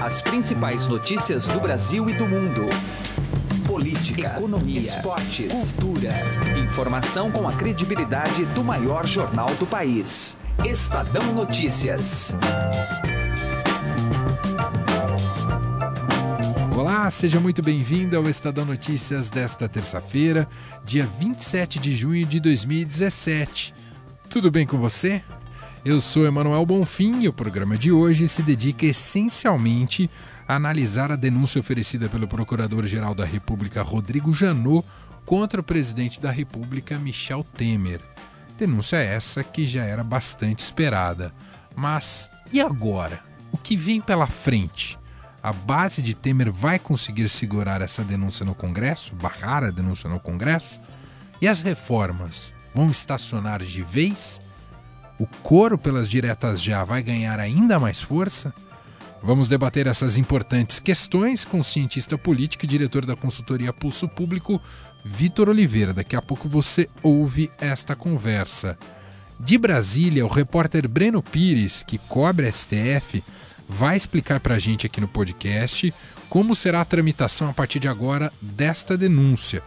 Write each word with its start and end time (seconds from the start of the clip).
As 0.00 0.22
principais 0.22 0.86
notícias 0.86 1.48
do 1.48 1.58
Brasil 1.58 2.08
e 2.08 2.12
do 2.12 2.24
mundo. 2.24 2.66
Política, 3.66 4.34
economia, 4.36 4.78
esportes, 4.78 5.72
cultura. 5.72 6.10
Informação 6.56 7.32
com 7.32 7.48
a 7.48 7.52
credibilidade 7.52 8.44
do 8.46 8.62
maior 8.62 9.04
jornal 9.04 9.52
do 9.56 9.66
país. 9.66 10.38
Estadão 10.64 11.32
Notícias. 11.34 12.32
Olá, 16.76 17.10
seja 17.10 17.40
muito 17.40 17.60
bem-vindo 17.60 18.16
ao 18.16 18.28
Estadão 18.28 18.64
Notícias 18.64 19.28
desta 19.30 19.68
terça-feira, 19.68 20.48
dia 20.84 21.08
27 21.18 21.80
de 21.80 21.92
junho 21.96 22.24
de 22.24 22.38
2017. 22.38 23.74
Tudo 24.30 24.48
bem 24.48 24.64
com 24.64 24.78
você? 24.78 25.24
Eu 25.84 26.00
sou 26.00 26.26
Emanuel 26.26 26.66
Bonfim 26.66 27.20
e 27.22 27.28
o 27.28 27.32
programa 27.32 27.78
de 27.78 27.92
hoje 27.92 28.26
se 28.26 28.42
dedica 28.42 28.84
essencialmente 28.84 30.10
a 30.46 30.56
analisar 30.56 31.12
a 31.12 31.16
denúncia 31.16 31.60
oferecida 31.60 32.08
pelo 32.08 32.26
Procurador-Geral 32.26 33.14
da 33.14 33.24
República 33.24 33.80
Rodrigo 33.80 34.32
Janot 34.32 34.84
contra 35.24 35.60
o 35.60 35.64
presidente 35.64 36.20
da 36.20 36.32
República 36.32 36.98
Michel 36.98 37.46
Temer. 37.56 38.00
Denúncia 38.58 38.96
essa 38.96 39.44
que 39.44 39.66
já 39.66 39.84
era 39.84 40.02
bastante 40.02 40.58
esperada. 40.58 41.32
Mas 41.76 42.28
e 42.52 42.60
agora? 42.60 43.22
O 43.52 43.56
que 43.56 43.76
vem 43.76 44.00
pela 44.00 44.26
frente? 44.26 44.98
A 45.40 45.52
base 45.52 46.02
de 46.02 46.12
Temer 46.12 46.50
vai 46.50 46.80
conseguir 46.80 47.28
segurar 47.28 47.80
essa 47.80 48.02
denúncia 48.02 48.44
no 48.44 48.54
Congresso, 48.54 49.14
barrar 49.14 49.62
a 49.62 49.70
denúncia 49.70 50.10
no 50.10 50.18
Congresso? 50.18 50.80
E 51.40 51.46
as 51.46 51.62
reformas 51.62 52.52
vão 52.74 52.90
estacionar 52.90 53.62
de 53.62 53.82
vez? 53.82 54.40
O 55.18 55.26
coro 55.42 55.76
pelas 55.76 56.08
diretas 56.08 56.62
já 56.62 56.84
vai 56.84 57.02
ganhar 57.02 57.40
ainda 57.40 57.78
mais 57.80 58.00
força? 58.00 58.54
Vamos 59.22 59.48
debater 59.48 59.88
essas 59.88 60.16
importantes 60.16 60.78
questões 60.78 61.44
com 61.44 61.58
o 61.58 61.64
cientista 61.64 62.16
político 62.16 62.64
e 62.64 62.68
diretor 62.68 63.04
da 63.04 63.16
consultoria 63.16 63.72
Pulso 63.72 64.08
Público, 64.08 64.62
Vitor 65.04 65.48
Oliveira. 65.48 65.92
Daqui 65.92 66.14
a 66.14 66.22
pouco 66.22 66.48
você 66.48 66.88
ouve 67.02 67.50
esta 67.60 67.96
conversa. 67.96 68.78
De 69.40 69.58
Brasília, 69.58 70.24
o 70.24 70.28
repórter 70.28 70.88
Breno 70.88 71.20
Pires, 71.20 71.82
que 71.82 71.98
cobre 71.98 72.50
STF, 72.50 73.24
vai 73.68 73.96
explicar 73.96 74.38
para 74.38 74.54
a 74.54 74.58
gente 74.58 74.86
aqui 74.86 75.00
no 75.00 75.08
podcast 75.08 75.92
como 76.28 76.54
será 76.54 76.80
a 76.80 76.84
tramitação 76.84 77.48
a 77.48 77.52
partir 77.52 77.80
de 77.80 77.88
agora 77.88 78.32
desta 78.40 78.96
denúncia, 78.96 79.62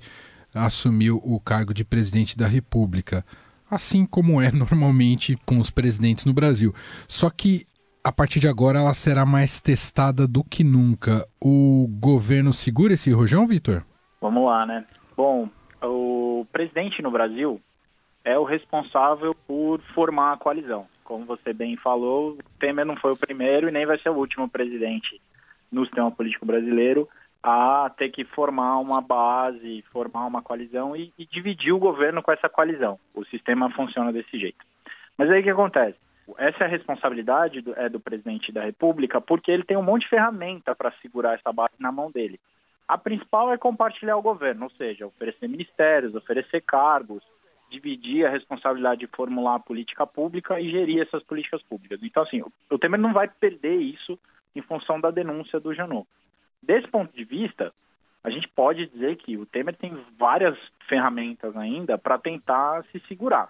assumiu 0.54 1.20
o 1.24 1.38
cargo 1.40 1.72
de 1.72 1.84
presidente 1.84 2.36
da 2.36 2.46
República, 2.46 3.24
assim 3.70 4.04
como 4.04 4.40
é 4.40 4.50
normalmente 4.52 5.36
com 5.46 5.58
os 5.58 5.70
presidentes 5.70 6.24
no 6.24 6.32
Brasil. 6.32 6.74
Só 7.08 7.30
que 7.30 7.66
a 8.02 8.10
partir 8.10 8.40
de 8.40 8.48
agora 8.48 8.78
ela 8.78 8.94
será 8.94 9.26
mais 9.26 9.60
testada 9.60 10.26
do 10.26 10.42
que 10.42 10.64
nunca. 10.64 11.26
O 11.40 11.86
governo 12.00 12.52
segura 12.52 12.94
esse 12.94 13.10
rojão, 13.12 13.46
Vitor? 13.46 13.84
Vamos 14.20 14.44
lá, 14.46 14.66
né? 14.66 14.84
Bom, 15.16 15.48
o 15.82 16.46
presidente 16.52 17.02
no 17.02 17.10
Brasil 17.10 17.60
é 18.24 18.38
o 18.38 18.44
responsável 18.44 19.34
por 19.46 19.80
formar 19.94 20.32
a 20.32 20.36
coalizão. 20.36 20.86
Como 21.04 21.24
você 21.24 21.52
bem 21.52 21.76
falou, 21.76 22.38
Temer 22.58 22.86
não 22.86 22.96
foi 22.96 23.12
o 23.12 23.16
primeiro 23.16 23.68
e 23.68 23.72
nem 23.72 23.86
vai 23.86 23.98
ser 23.98 24.10
o 24.10 24.16
último 24.16 24.48
presidente 24.48 25.20
no 25.70 25.84
sistema 25.84 26.10
político 26.10 26.46
brasileiro 26.46 27.08
a 27.42 27.90
ter 27.96 28.10
que 28.10 28.24
formar 28.24 28.78
uma 28.78 29.00
base, 29.00 29.82
formar 29.90 30.26
uma 30.26 30.42
coalizão 30.42 30.94
e, 30.94 31.12
e, 31.18 31.24
dividir 31.24 31.72
o 31.72 31.78
governo 31.78 32.22
com 32.22 32.30
essa 32.32 32.48
coalizão. 32.48 32.98
O 33.14 33.24
sistema 33.24 33.70
funciona 33.70 34.12
desse 34.12 34.38
jeito. 34.38 34.64
Mas 35.16 35.30
aí 35.30 35.40
o 35.40 35.42
que 35.42 35.50
acontece? 35.50 35.98
Essa 36.36 36.64
é 36.64 36.66
responsabilidade 36.68 37.60
do, 37.62 37.74
é 37.74 37.88
do 37.88 37.98
presidente 37.98 38.52
da 38.52 38.62
República, 38.62 39.20
porque 39.20 39.50
ele 39.50 39.64
tem 39.64 39.76
um 39.76 39.82
monte 39.82 40.02
de 40.02 40.10
ferramenta 40.10 40.74
para 40.74 40.92
segurar 41.02 41.34
essa 41.34 41.52
base 41.52 41.74
na 41.78 41.90
mão 41.90 42.10
dele. 42.10 42.38
A 42.86 42.98
principal 42.98 43.52
é 43.52 43.58
compartilhar 43.58 44.16
o 44.16 44.22
governo, 44.22 44.64
ou 44.64 44.70
seja, 44.70 45.06
oferecer 45.06 45.48
ministérios, 45.48 46.14
oferecer 46.14 46.60
cargos, 46.60 47.22
dividir 47.70 48.26
a 48.26 48.30
responsabilidade 48.30 49.00
de 49.00 49.06
formular 49.06 49.54
a 49.54 49.60
política 49.60 50.06
pública 50.06 50.60
e 50.60 50.70
gerir 50.70 51.00
essas 51.00 51.22
políticas 51.22 51.62
públicas. 51.62 52.00
Então, 52.02 52.22
assim, 52.22 52.42
o 52.68 52.78
Temer 52.78 53.00
não 53.00 53.12
vai 53.12 53.28
perder 53.28 53.76
isso 53.76 54.18
em 54.54 54.60
função 54.60 55.00
da 55.00 55.10
denúncia 55.10 55.60
do 55.60 55.72
Janot. 55.72 56.06
Desse 56.62 56.88
ponto 56.88 57.14
de 57.14 57.24
vista, 57.24 57.72
a 58.22 58.30
gente 58.30 58.48
pode 58.48 58.86
dizer 58.86 59.16
que 59.16 59.36
o 59.36 59.46
Temer 59.46 59.76
tem 59.76 59.96
várias 60.18 60.56
ferramentas 60.88 61.56
ainda 61.56 61.96
para 61.96 62.18
tentar 62.18 62.84
se 62.92 63.00
segurar. 63.08 63.48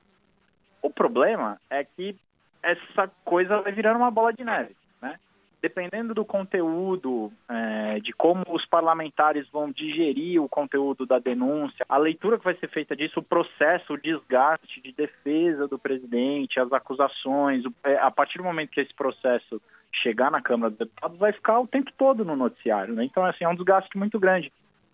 O 0.81 0.91
problema 0.91 1.61
é 1.69 1.85
que 1.85 2.17
essa 2.63 3.11
coisa 3.25 3.61
vai 3.61 3.73
virando 3.73 3.99
uma 3.99 4.11
bola 4.11 4.33
de 4.33 4.45
neve, 4.45 4.77
né? 5.01 5.19
Dependendo 5.61 6.15
do 6.15 6.25
conteúdo, 6.25 7.31
é, 7.49 8.01
de 8.01 8.13
como 8.13 8.45
os 8.49 8.65
parlamentares 8.65 9.47
vão 9.51 9.71
digerir 9.71 10.43
o 10.43 10.49
conteúdo 10.49 11.05
da 11.05 11.19
denúncia, 11.19 11.85
a 11.87 11.99
leitura 11.99 12.39
que 12.39 12.45
vai 12.45 12.55
ser 12.55 12.69
feita 12.69 12.97
disso, 12.97 13.21
o 13.21 13.25
processo, 13.25 13.93
o 13.93 14.01
desgaste 14.01 14.81
de 14.81 14.93
defesa 14.93 15.69
do 15.69 15.79
presidente, 15.79 16.61
as 16.61 16.73
acusações, 16.73 17.63
é, 17.85 17.97
a 17.97 18.11
partir 18.11 18.39
do 18.39 18.45
momento 18.45 18.71
que 18.71 18.81
esse 18.81 18.95
processo 18.95 19.61
chegar 19.93 20.31
na 20.31 20.41
Câmara 20.41 20.71
dos 20.71 20.79
Deputados 20.79 21.19
vai 21.19 21.33
ficar 21.33 21.61
o 21.61 21.67
tempo 21.67 21.91
todo 21.97 22.25
no 22.25 22.37
noticiário, 22.37 22.95
né? 22.95 23.05
Então, 23.05 23.25
assim, 23.25 23.45
é 23.45 23.49
um 23.49 23.55
desgaste 23.55 23.97
muito 23.99 24.19
grande. 24.19 24.53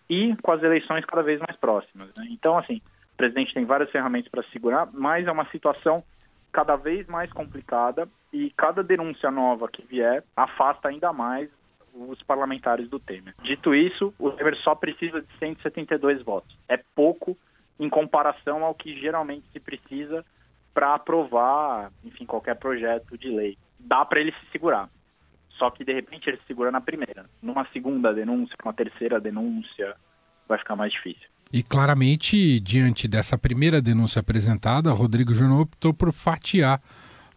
E 0.09 0.35
com 0.37 0.51
as 0.51 0.63
eleições 0.63 1.05
cada 1.05 1.21
vez 1.21 1.39
mais 1.39 1.55
próximas. 1.57 2.07
Né? 2.17 2.27
Então, 2.31 2.57
assim, 2.57 2.81
o 3.13 3.17
presidente 3.17 3.53
tem 3.53 3.65
várias 3.65 3.91
ferramentas 3.91 4.29
para 4.29 4.43
segurar, 4.51 4.87
mas 4.93 5.27
é 5.27 5.31
uma 5.31 5.49
situação 5.49 6.03
cada 6.51 6.75
vez 6.75 7.05
mais 7.07 7.31
complicada 7.31 8.07
e 8.31 8.51
cada 8.57 8.83
denúncia 8.83 9.29
nova 9.29 9.67
que 9.67 9.85
vier 9.85 10.23
afasta 10.35 10.87
ainda 10.87 11.11
mais 11.11 11.49
os 11.93 12.21
parlamentares 12.23 12.87
do 12.89 12.99
Temer. 12.99 13.33
Dito 13.41 13.73
isso, 13.73 14.13
o 14.19 14.31
Temer 14.31 14.55
só 14.57 14.75
precisa 14.75 15.21
de 15.21 15.27
172 15.39 16.21
votos. 16.23 16.57
É 16.67 16.77
pouco 16.95 17.37
em 17.79 17.89
comparação 17.89 18.63
ao 18.63 18.73
que 18.73 18.99
geralmente 18.99 19.47
se 19.51 19.59
precisa 19.59 20.25
para 20.73 20.93
aprovar, 20.93 21.91
enfim, 22.03 22.25
qualquer 22.25 22.55
projeto 22.55 23.17
de 23.17 23.29
lei 23.29 23.57
dá 23.79 24.03
para 24.05 24.19
ele 24.19 24.31
se 24.31 24.51
segurar. 24.51 24.89
Só 25.57 25.71
que 25.71 25.83
de 25.83 25.93
repente 25.93 26.29
ele 26.29 26.37
se 26.37 26.47
segura 26.47 26.71
na 26.71 26.81
primeira. 26.81 27.25
Numa 27.41 27.67
segunda 27.73 28.13
denúncia, 28.13 28.55
uma 28.63 28.73
terceira 28.73 29.19
denúncia, 29.19 29.95
vai 30.47 30.57
ficar 30.59 30.75
mais 30.75 30.91
difícil. 30.91 31.27
E 31.51 31.63
claramente, 31.63 32.59
diante 32.59 33.07
dessa 33.07 33.37
primeira 33.37 33.81
denúncia 33.81 34.19
apresentada, 34.19 34.91
Rodrigo 34.91 35.33
Jornal 35.33 35.61
optou 35.61 35.93
por 35.93 36.11
fatiar 36.11 36.81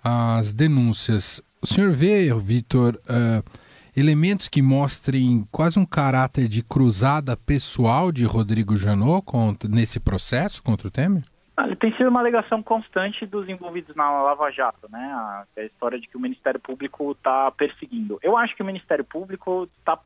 as 0.02 0.52
denúncias. 0.52 1.40
O 1.62 1.66
senhor 1.66 1.92
vê, 1.92 2.32
Vitor, 2.34 3.00
uh, 3.08 3.60
elementos 3.96 4.48
que 4.48 4.60
mostrem 4.60 5.46
quase 5.50 5.78
um 5.78 5.86
caráter 5.86 6.48
de 6.48 6.62
cruzada 6.62 7.36
pessoal 7.36 8.10
de 8.10 8.24
Rodrigo 8.24 8.76
Janot 8.76 9.24
nesse 9.68 10.00
processo 10.00 10.62
contra 10.62 10.88
o 10.88 10.90
Temer? 10.90 11.22
Ah, 11.60 11.76
tem 11.76 11.94
sido 11.94 12.08
uma 12.08 12.20
alegação 12.20 12.62
constante 12.62 13.26
dos 13.26 13.46
envolvidos 13.46 13.94
na 13.94 14.10
Lava 14.22 14.50
Jato, 14.50 14.90
né? 14.90 15.12
A, 15.12 15.44
a 15.58 15.62
história 15.62 16.00
de 16.00 16.08
que 16.08 16.16
o 16.16 16.20
Ministério 16.20 16.58
Público 16.58 17.12
está 17.12 17.50
perseguindo. 17.50 18.18
Eu 18.22 18.34
acho 18.34 18.56
que 18.56 18.62
o 18.62 18.64
Ministério 18.64 19.04
Público 19.04 19.68
tá, 19.84 19.98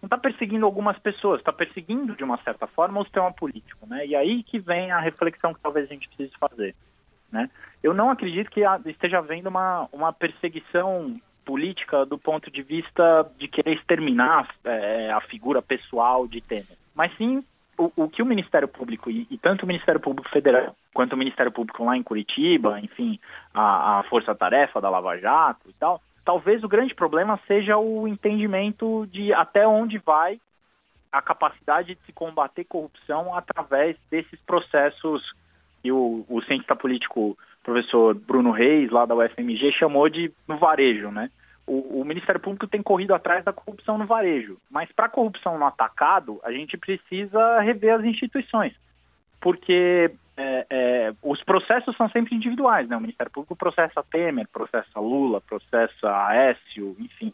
não 0.00 0.06
está 0.06 0.16
perseguindo 0.16 0.64
algumas 0.64 0.96
pessoas, 1.00 1.40
está 1.40 1.52
perseguindo 1.52 2.14
de 2.14 2.22
uma 2.22 2.40
certa 2.44 2.68
forma 2.68 3.00
o 3.00 3.04
sistema 3.04 3.32
político, 3.32 3.84
né? 3.84 4.06
E 4.06 4.14
aí 4.14 4.44
que 4.44 4.60
vem 4.60 4.92
a 4.92 5.00
reflexão 5.00 5.52
que 5.52 5.60
talvez 5.60 5.86
a 5.86 5.92
gente 5.92 6.08
precise 6.08 6.36
fazer. 6.38 6.72
né? 7.32 7.50
Eu 7.82 7.92
não 7.92 8.08
acredito 8.08 8.48
que 8.48 8.62
esteja 8.86 9.18
havendo 9.18 9.48
uma, 9.48 9.88
uma 9.92 10.12
perseguição 10.12 11.12
política 11.44 12.06
do 12.06 12.16
ponto 12.16 12.48
de 12.48 12.62
vista 12.62 13.28
de 13.36 13.48
querer 13.48 13.74
exterminar 13.74 14.54
é, 14.62 15.10
a 15.10 15.20
figura 15.22 15.60
pessoal 15.60 16.28
de 16.28 16.40
Temer, 16.40 16.78
mas 16.94 17.12
sim 17.16 17.42
o, 17.78 17.92
o 17.96 18.08
que 18.08 18.22
o 18.22 18.26
Ministério 18.26 18.68
Público, 18.68 19.10
e, 19.10 19.26
e, 19.30 19.38
tanto 19.38 19.64
o 19.64 19.66
Ministério 19.66 20.00
Público 20.00 20.28
Federal 20.30 20.74
quanto 20.94 21.12
o 21.12 21.16
Ministério 21.16 21.52
Público 21.52 21.84
lá 21.84 21.96
em 21.96 22.02
Curitiba, 22.02 22.80
enfim, 22.80 23.18
a, 23.54 24.00
a 24.00 24.02
força-tarefa 24.04 24.80
da 24.80 24.88
Lava 24.88 25.16
Jato 25.18 25.68
e 25.68 25.72
tal, 25.74 26.00
talvez 26.24 26.64
o 26.64 26.68
grande 26.68 26.94
problema 26.94 27.38
seja 27.46 27.76
o 27.76 28.08
entendimento 28.08 29.06
de 29.12 29.32
até 29.32 29.66
onde 29.66 29.98
vai 29.98 30.40
a 31.12 31.22
capacidade 31.22 31.94
de 31.94 32.00
se 32.04 32.12
combater 32.12 32.64
corrupção 32.64 33.34
através 33.34 33.96
desses 34.10 34.38
processos 34.40 35.22
que 35.82 35.92
o, 35.92 36.24
o 36.28 36.42
cientista 36.42 36.74
político 36.74 37.38
professor 37.62 38.14
Bruno 38.14 38.50
Reis, 38.52 38.90
lá 38.90 39.04
da 39.06 39.14
UFMG, 39.14 39.72
chamou 39.72 40.08
de 40.08 40.32
no 40.46 40.56
varejo, 40.56 41.10
né? 41.10 41.30
O, 41.66 42.00
o 42.00 42.04
Ministério 42.04 42.40
Público 42.40 42.66
tem 42.66 42.82
corrido 42.82 43.14
atrás 43.14 43.44
da 43.44 43.52
corrupção 43.52 43.98
no 43.98 44.06
varejo, 44.06 44.56
mas 44.70 44.90
para 44.92 45.06
a 45.06 45.10
corrupção 45.10 45.58
no 45.58 45.66
atacado, 45.66 46.40
a 46.44 46.52
gente 46.52 46.76
precisa 46.76 47.60
rever 47.60 47.94
as 47.94 48.04
instituições, 48.04 48.72
porque 49.40 50.12
é, 50.36 50.66
é, 50.68 51.14
os 51.22 51.42
processos 51.42 51.96
são 51.96 52.08
sempre 52.10 52.36
individuais, 52.36 52.88
né? 52.88 52.96
O 52.96 53.00
Ministério 53.00 53.32
Público 53.32 53.56
processa 53.56 54.02
Temer, 54.02 54.46
processa 54.48 55.00
Lula, 55.00 55.40
processa 55.40 56.26
Aécio, 56.26 56.94
enfim, 57.00 57.32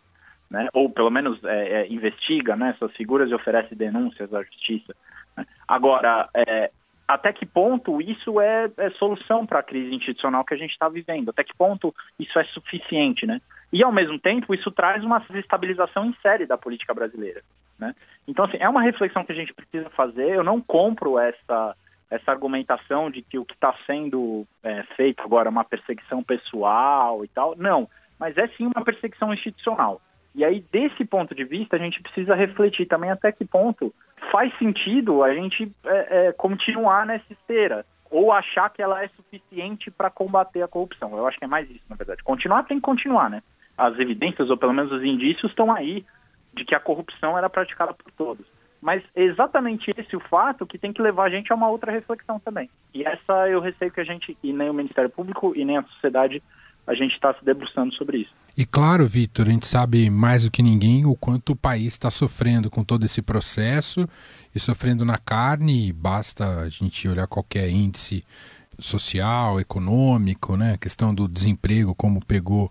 né? 0.48 0.68
Ou 0.72 0.88
pelo 0.88 1.10
menos 1.10 1.42
é, 1.44 1.82
é 1.82 1.92
investiga 1.92 2.54
né, 2.54 2.70
essas 2.70 2.94
figuras 2.96 3.28
e 3.28 3.34
oferece 3.34 3.74
denúncias 3.74 4.32
à 4.32 4.42
justiça. 4.42 4.94
Né? 5.36 5.44
Agora, 5.66 6.28
é, 6.34 6.70
até 7.08 7.32
que 7.32 7.44
ponto 7.44 8.00
isso 8.00 8.40
é, 8.40 8.70
é 8.76 8.90
solução 8.90 9.44
para 9.44 9.58
a 9.58 9.62
crise 9.62 9.94
institucional 9.94 10.44
que 10.44 10.54
a 10.54 10.56
gente 10.58 10.70
está 10.70 10.88
vivendo? 10.88 11.30
Até 11.30 11.42
que 11.42 11.56
ponto 11.56 11.94
isso 12.18 12.38
é 12.38 12.44
suficiente, 12.44 13.26
né? 13.26 13.40
E, 13.72 13.82
ao 13.82 13.90
mesmo 13.90 14.18
tempo, 14.18 14.54
isso 14.54 14.70
traz 14.70 15.02
uma 15.02 15.18
desestabilização 15.20 16.04
em 16.04 16.14
série 16.20 16.44
da 16.44 16.58
política 16.58 16.92
brasileira, 16.92 17.42
né? 17.78 17.94
Então, 18.28 18.44
assim, 18.44 18.58
é 18.60 18.68
uma 18.68 18.82
reflexão 18.82 19.24
que 19.24 19.32
a 19.32 19.34
gente 19.34 19.54
precisa 19.54 19.88
fazer. 19.90 20.30
Eu 20.30 20.44
não 20.44 20.60
compro 20.60 21.18
essa 21.18 21.74
essa 22.10 22.30
argumentação 22.30 23.10
de 23.10 23.22
que 23.22 23.38
o 23.38 23.44
que 23.44 23.54
está 23.54 23.74
sendo 23.86 24.46
é, 24.62 24.82
feito 24.96 25.22
agora 25.22 25.48
é 25.48 25.50
uma 25.50 25.64
perseguição 25.64 26.22
pessoal 26.22 27.24
e 27.24 27.28
tal. 27.28 27.56
Não, 27.56 27.88
mas 28.18 28.36
é 28.36 28.46
sim 28.48 28.66
uma 28.66 28.84
perseguição 28.84 29.32
institucional. 29.32 29.98
E 30.34 30.44
aí, 30.44 30.60
desse 30.70 31.04
ponto 31.06 31.34
de 31.34 31.44
vista, 31.44 31.76
a 31.76 31.78
gente 31.78 32.02
precisa 32.02 32.34
refletir 32.34 32.86
também 32.86 33.10
até 33.10 33.32
que 33.32 33.46
ponto 33.46 33.94
faz 34.30 34.56
sentido 34.58 35.22
a 35.22 35.34
gente 35.34 35.70
é, 35.84 36.28
é, 36.28 36.32
continuar 36.32 37.06
nessa 37.06 37.32
esteira 37.32 37.84
ou 38.10 38.30
achar 38.30 38.68
que 38.70 38.82
ela 38.82 39.02
é 39.02 39.08
suficiente 39.08 39.90
para 39.90 40.10
combater 40.10 40.62
a 40.62 40.68
corrupção. 40.68 41.16
Eu 41.16 41.26
acho 41.26 41.38
que 41.38 41.44
é 41.44 41.48
mais 41.48 41.68
isso, 41.70 41.84
na 41.88 41.96
verdade. 41.96 42.22
Continuar 42.22 42.64
tem 42.64 42.76
que 42.76 42.82
continuar, 42.82 43.30
né? 43.30 43.42
As 43.76 43.98
evidências, 43.98 44.50
ou 44.50 44.56
pelo 44.56 44.72
menos 44.72 44.92
os 44.92 45.02
indícios, 45.02 45.50
estão 45.50 45.72
aí 45.72 46.04
de 46.54 46.64
que 46.64 46.74
a 46.74 46.80
corrupção 46.80 47.36
era 47.36 47.48
praticada 47.48 47.94
por 47.94 48.10
todos. 48.12 48.46
Mas 48.80 49.02
é 49.14 49.22
exatamente 49.22 49.92
esse 49.96 50.16
o 50.16 50.20
fato 50.20 50.66
que 50.66 50.76
tem 50.76 50.92
que 50.92 51.00
levar 51.00 51.24
a 51.24 51.30
gente 51.30 51.52
a 51.52 51.54
uma 51.54 51.68
outra 51.68 51.92
reflexão 51.92 52.40
também. 52.40 52.68
E 52.92 53.04
essa 53.04 53.48
eu 53.48 53.60
receio 53.60 53.92
que 53.92 54.00
a 54.00 54.04
gente, 54.04 54.36
e 54.42 54.52
nem 54.52 54.68
o 54.68 54.74
Ministério 54.74 55.08
Público 55.08 55.52
e 55.54 55.64
nem 55.64 55.78
a 55.78 55.84
sociedade, 55.84 56.42
a 56.84 56.94
gente 56.94 57.14
está 57.14 57.32
se 57.32 57.44
debruçando 57.44 57.94
sobre 57.94 58.18
isso. 58.18 58.32
E 58.56 58.66
claro, 58.66 59.06
Vitor, 59.06 59.46
a 59.46 59.50
gente 59.50 59.66
sabe 59.66 60.10
mais 60.10 60.44
do 60.44 60.50
que 60.50 60.62
ninguém 60.62 61.06
o 61.06 61.14
quanto 61.14 61.52
o 61.52 61.56
país 61.56 61.92
está 61.92 62.10
sofrendo 62.10 62.68
com 62.68 62.82
todo 62.82 63.04
esse 63.04 63.22
processo 63.22 64.06
e 64.54 64.58
sofrendo 64.58 65.04
na 65.04 65.16
carne. 65.16 65.92
Basta 65.92 66.60
a 66.60 66.68
gente 66.68 67.08
olhar 67.08 67.26
qualquer 67.28 67.68
índice 67.70 68.24
social, 68.78 69.60
econômico, 69.60 70.56
né? 70.56 70.74
A 70.74 70.78
questão 70.78 71.14
do 71.14 71.28
desemprego, 71.28 71.94
como 71.94 72.24
pegou 72.24 72.70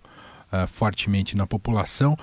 uh, 0.52 0.66
fortemente 0.66 1.36
na 1.36 1.46
população 1.46 2.16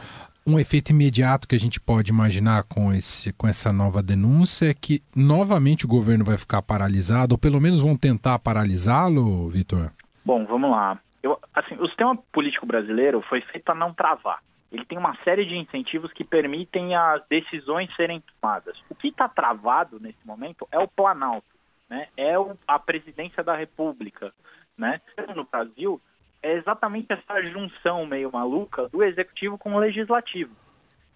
um 0.50 0.60
efeito 0.60 0.92
imediato 0.92 1.48
que 1.48 1.56
a 1.56 1.60
gente 1.60 1.80
pode 1.80 2.12
imaginar 2.12 2.64
com, 2.64 2.92
esse, 2.92 3.32
com 3.34 3.48
essa 3.48 3.72
nova 3.72 4.02
denúncia 4.02 4.72
é 4.72 4.74
que 4.74 5.02
novamente 5.16 5.86
o 5.86 5.88
governo 5.88 6.26
vai 6.26 6.38
ficar 6.38 6.62
paralisado, 6.62 7.36
ou 7.36 7.38
pelo 7.38 7.62
menos 7.62 7.82
vão 7.82 7.96
tentar 7.96 8.40
paralisá-lo, 8.40 9.50
Vitor? 9.50 9.92
Bom, 10.26 10.46
vamos 10.46 10.72
lá. 10.72 11.00
Eu, 11.22 11.40
assim, 11.54 11.76
o 11.76 11.88
sistema 11.88 12.18
político 12.32 12.66
brasileiro 12.66 13.22
foi 13.30 13.42
feito 13.42 13.66
para 13.66 13.76
não 13.76 13.94
travar. 13.94 14.40
Ele 14.72 14.86
tem 14.86 14.98
uma 14.98 15.16
série 15.24 15.46
de 15.46 15.56
incentivos 15.56 16.12
que 16.14 16.24
permitem 16.24 16.96
as 16.96 17.22
decisões 17.28 17.94
serem 17.96 18.24
tomadas. 18.40 18.78
O 18.90 18.96
que 18.96 19.08
está 19.08 19.28
travado 19.28 20.00
nesse 20.00 20.26
momento 20.26 20.68
é 20.72 20.80
o 20.80 20.88
Planalto, 20.88 21.48
né? 21.90 22.08
é 22.16 22.38
o, 22.38 22.56
a 22.68 22.80
presidência 22.80 23.44
da 23.44 23.56
República. 23.56 24.32
Né? 24.78 25.02
No 25.36 25.44
Brasil, 25.44 26.00
é 26.42 26.54
exatamente 26.54 27.12
essa 27.12 27.42
junção 27.44 28.06
meio 28.06 28.32
maluca 28.32 28.88
do 28.90 29.04
executivo 29.04 29.58
com 29.58 29.74
o 29.74 29.80
legislativo. 29.80 30.56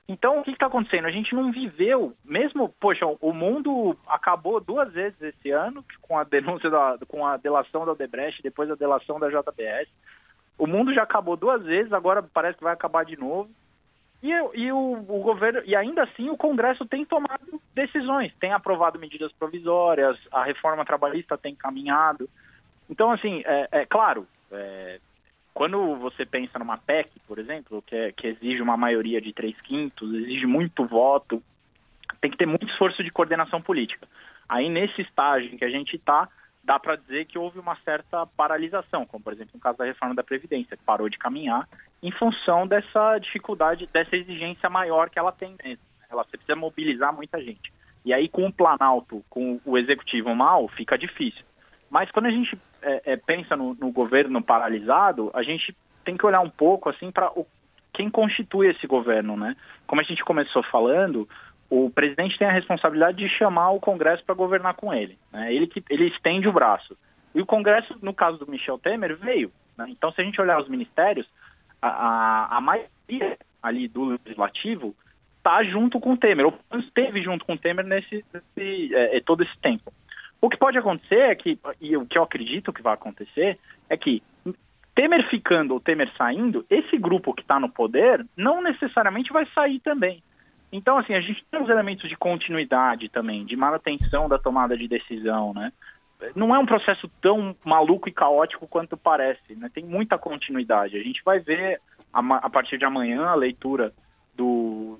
Então, 0.07 0.39
o 0.39 0.43
que 0.43 0.51
está 0.51 0.65
acontecendo? 0.65 1.05
A 1.05 1.11
gente 1.11 1.33
não 1.33 1.51
viveu, 1.51 2.13
mesmo, 2.25 2.67
poxa, 2.79 3.05
o 3.21 3.31
mundo 3.31 3.97
acabou 4.05 4.59
duas 4.59 4.91
vezes 4.91 5.21
esse 5.21 5.49
ano, 5.49 5.83
com 6.01 6.17
a 6.17 6.25
denúncia, 6.25 6.69
da, 6.69 6.97
com 7.07 7.25
a 7.25 7.37
delação 7.37 7.85
da 7.85 7.93
Odebrecht, 7.93 8.43
depois 8.43 8.69
a 8.69 8.75
delação 8.75 9.17
da 9.17 9.29
JBS. 9.29 9.87
O 10.57 10.67
mundo 10.67 10.93
já 10.93 11.03
acabou 11.03 11.37
duas 11.37 11.63
vezes, 11.63 11.93
agora 11.93 12.21
parece 12.21 12.57
que 12.57 12.63
vai 12.63 12.73
acabar 12.73 13.05
de 13.05 13.17
novo. 13.17 13.49
E, 14.21 14.29
e 14.29 14.71
o, 14.71 15.05
o, 15.07 15.19
governo, 15.21 15.61
e 15.65 15.75
ainda 15.75 16.03
assim 16.03 16.29
o 16.29 16.37
Congresso 16.37 16.85
tem 16.85 17.05
tomado 17.05 17.61
decisões, 17.73 18.33
tem 18.39 18.51
aprovado 18.51 18.99
medidas 18.99 19.31
provisórias, 19.33 20.17
a 20.31 20.43
reforma 20.43 20.85
trabalhista 20.85 21.37
tem 21.37 21.55
caminhado. 21.55 22.29
Então, 22.89 23.11
assim, 23.11 23.41
é, 23.45 23.67
é 23.71 23.85
claro, 23.85 24.27
é, 24.51 24.99
quando 25.53 25.95
você 25.97 26.25
pensa 26.25 26.57
numa 26.57 26.77
PEC, 26.77 27.19
por 27.27 27.38
exemplo, 27.38 27.81
que, 27.83 27.95
é, 27.95 28.11
que 28.11 28.27
exige 28.27 28.61
uma 28.61 28.75
maioria 28.75 29.21
de 29.21 29.31
três 29.31 29.59
quintos, 29.61 30.13
exige 30.13 30.45
muito 30.45 30.85
voto, 30.85 31.41
tem 32.19 32.31
que 32.31 32.38
ter 32.38 32.45
muito 32.45 32.65
esforço 32.67 33.03
de 33.03 33.11
coordenação 33.11 33.61
política. 33.61 34.07
Aí, 34.50 34.67
nesse 34.69 35.01
estágio 35.01 35.53
em 35.53 35.57
que 35.57 35.65
a 35.65 35.69
gente 35.69 35.95
está, 35.95 36.27
dá 36.63 36.79
para 36.79 36.95
dizer 36.95 37.25
que 37.25 37.38
houve 37.38 37.59
uma 37.59 37.75
certa 37.77 38.25
paralisação, 38.25 39.05
como, 39.05 39.23
por 39.23 39.33
exemplo, 39.33 39.51
no 39.53 39.59
caso 39.59 39.77
da 39.77 39.85
reforma 39.85 40.15
da 40.15 40.23
Previdência, 40.23 40.75
que 40.75 40.83
parou 40.83 41.09
de 41.09 41.17
caminhar 41.17 41.67
em 42.01 42.11
função 42.11 42.65
dessa 42.65 43.19
dificuldade, 43.19 43.88
dessa 43.91 44.15
exigência 44.15 44.69
maior 44.69 45.09
que 45.09 45.19
ela 45.19 45.31
tem 45.31 45.56
mesmo. 45.63 45.83
Ela 46.09 46.25
precisa 46.25 46.56
mobilizar 46.56 47.13
muita 47.13 47.41
gente. 47.41 47.71
E 48.06 48.13
aí, 48.13 48.27
com 48.27 48.45
o 48.45 48.53
Planalto, 48.53 49.23
com 49.29 49.59
o 49.65 49.77
Executivo 49.77 50.35
mal, 50.35 50.67
fica 50.69 50.97
difícil. 50.97 51.44
Mas 51.94 52.10
quando 52.10 52.25
a 52.25 52.31
gente 52.31 52.57
é, 52.81 53.13
é, 53.13 53.16
pensa 53.16 53.56
no, 53.56 53.75
no, 53.75 53.92
governo 53.92 54.42
paralisado, 54.42 55.30
a 55.31 55.44
gente 55.44 55.78
tem 56.04 56.18
que 56.18 56.26
olhar 56.26 56.42
um 56.42 56.50
pouco 56.50 56.90
assim 56.90 57.12
para 57.12 57.31
quem 57.94 58.09
constitui 58.09 58.71
esse 58.71 58.88
governo, 58.88 59.38
né? 59.38 59.56
Como 59.85 60.02
a 60.02 60.04
gente 60.04 60.23
começou 60.23 60.64
falando, 60.64 61.30
o 61.69 61.92
presidente 61.92 62.35
tem 62.40 62.47
a 62.47 62.52
responsabilidade 62.52 63.18
de 63.18 63.30
chamar 63.30 63.69
o 63.69 63.80
Congresso 63.80 64.26
para 64.26 64.33
governar 64.33 64.73
com 64.73 64.92
ele. 64.92 65.19
Né? 65.31 65.54
Ele 65.54 65.68
que 65.68 65.83
ele 65.88 66.07
estende 66.07 66.47
o 66.47 66.52
braço. 66.52 66.97
E 67.35 67.40
o 67.40 67.45
Congresso, 67.45 67.95
no 68.02 68.12
caso 68.12 68.40
do 68.40 68.50
Michel 68.50 68.80
Temer, 68.80 69.16
veio. 69.16 69.52
Né? 69.78 69.85
Então, 69.90 70.12
se 70.12 70.19
a 70.19 70.23
gente 70.23 70.42
olhar 70.42 70.59
os 70.59 70.68
ministérios, 70.68 71.30
a, 71.80 71.90
a, 71.90 72.57
a 72.57 72.59
maioria 72.59 73.38
ali 73.62 73.88
do 73.88 74.06
legislativo 74.06 74.95
está 75.38 75.64
junto 75.64 76.00
com 76.00 76.14
o 76.14 76.18
Temer, 76.18 76.47
ou 76.47 76.57
esteve 76.80 77.21
junto 77.21 77.45
com 77.45 77.54
o 77.54 77.57
Temer 77.57 77.85
nesse, 77.85 78.26
nesse 78.33 78.95
é, 78.95 79.21
todo 79.21 79.44
esse 79.44 79.56
tempo. 79.59 79.94
O 80.44 80.50
que 80.50 80.57
pode 80.57 80.78
acontecer 80.78 81.19
é 81.19 81.35
que, 81.35 81.57
e 81.80 81.95
o 81.95 82.06
que 82.06 82.18
eu 82.18 82.23
acredito 82.23 82.73
que 82.73 82.81
vai 82.81 82.95
acontecer, 82.95 83.57
é 83.90 83.95
que 83.95 84.21
Temer 84.94 85.26
ficando 85.30 85.73
ou 85.73 85.80
Temer 85.80 86.12
saindo, 86.18 86.66
esse 86.69 86.97
grupo 86.97 87.33
que 87.33 87.42
está 87.42 87.62
no 87.62 87.69
poder 87.69 88.28
não 88.35 88.62
necessariamente 88.62 89.31
vai 89.31 89.47
sair 89.56 89.80
também. 89.80 90.21
Então, 90.69 90.97
assim, 90.97 91.14
a 91.14 91.21
gente 91.21 91.45
tem 91.50 91.64
os 91.64 91.69
elementos 91.69 92.09
de 92.09 92.18
continuidade 92.18 93.07
também, 93.07 93.45
de 93.45 93.56
manutenção 93.56 94.28
da 94.28 94.38
tomada 94.38 94.76
de 94.76 94.85
decisão, 94.85 95.54
né? 95.54 95.71
Não 96.35 96.54
é 96.54 96.59
um 96.59 96.66
processo 96.66 97.09
tão 97.21 97.56
maluco 97.64 98.09
e 98.09 98.12
caótico 98.12 98.68
quanto 98.68 98.97
parece, 98.97 99.56
né? 99.56 99.71
Tem 99.73 99.85
muita 99.85 100.18
continuidade. 100.18 100.97
A 100.97 101.04
gente 101.04 101.23
vai 101.23 101.40
ver 101.40 101.80
a 102.12 102.50
partir 102.50 102.78
de 102.78 102.83
amanhã 102.83 103.28
a 103.28 103.35
leitura 103.35 103.94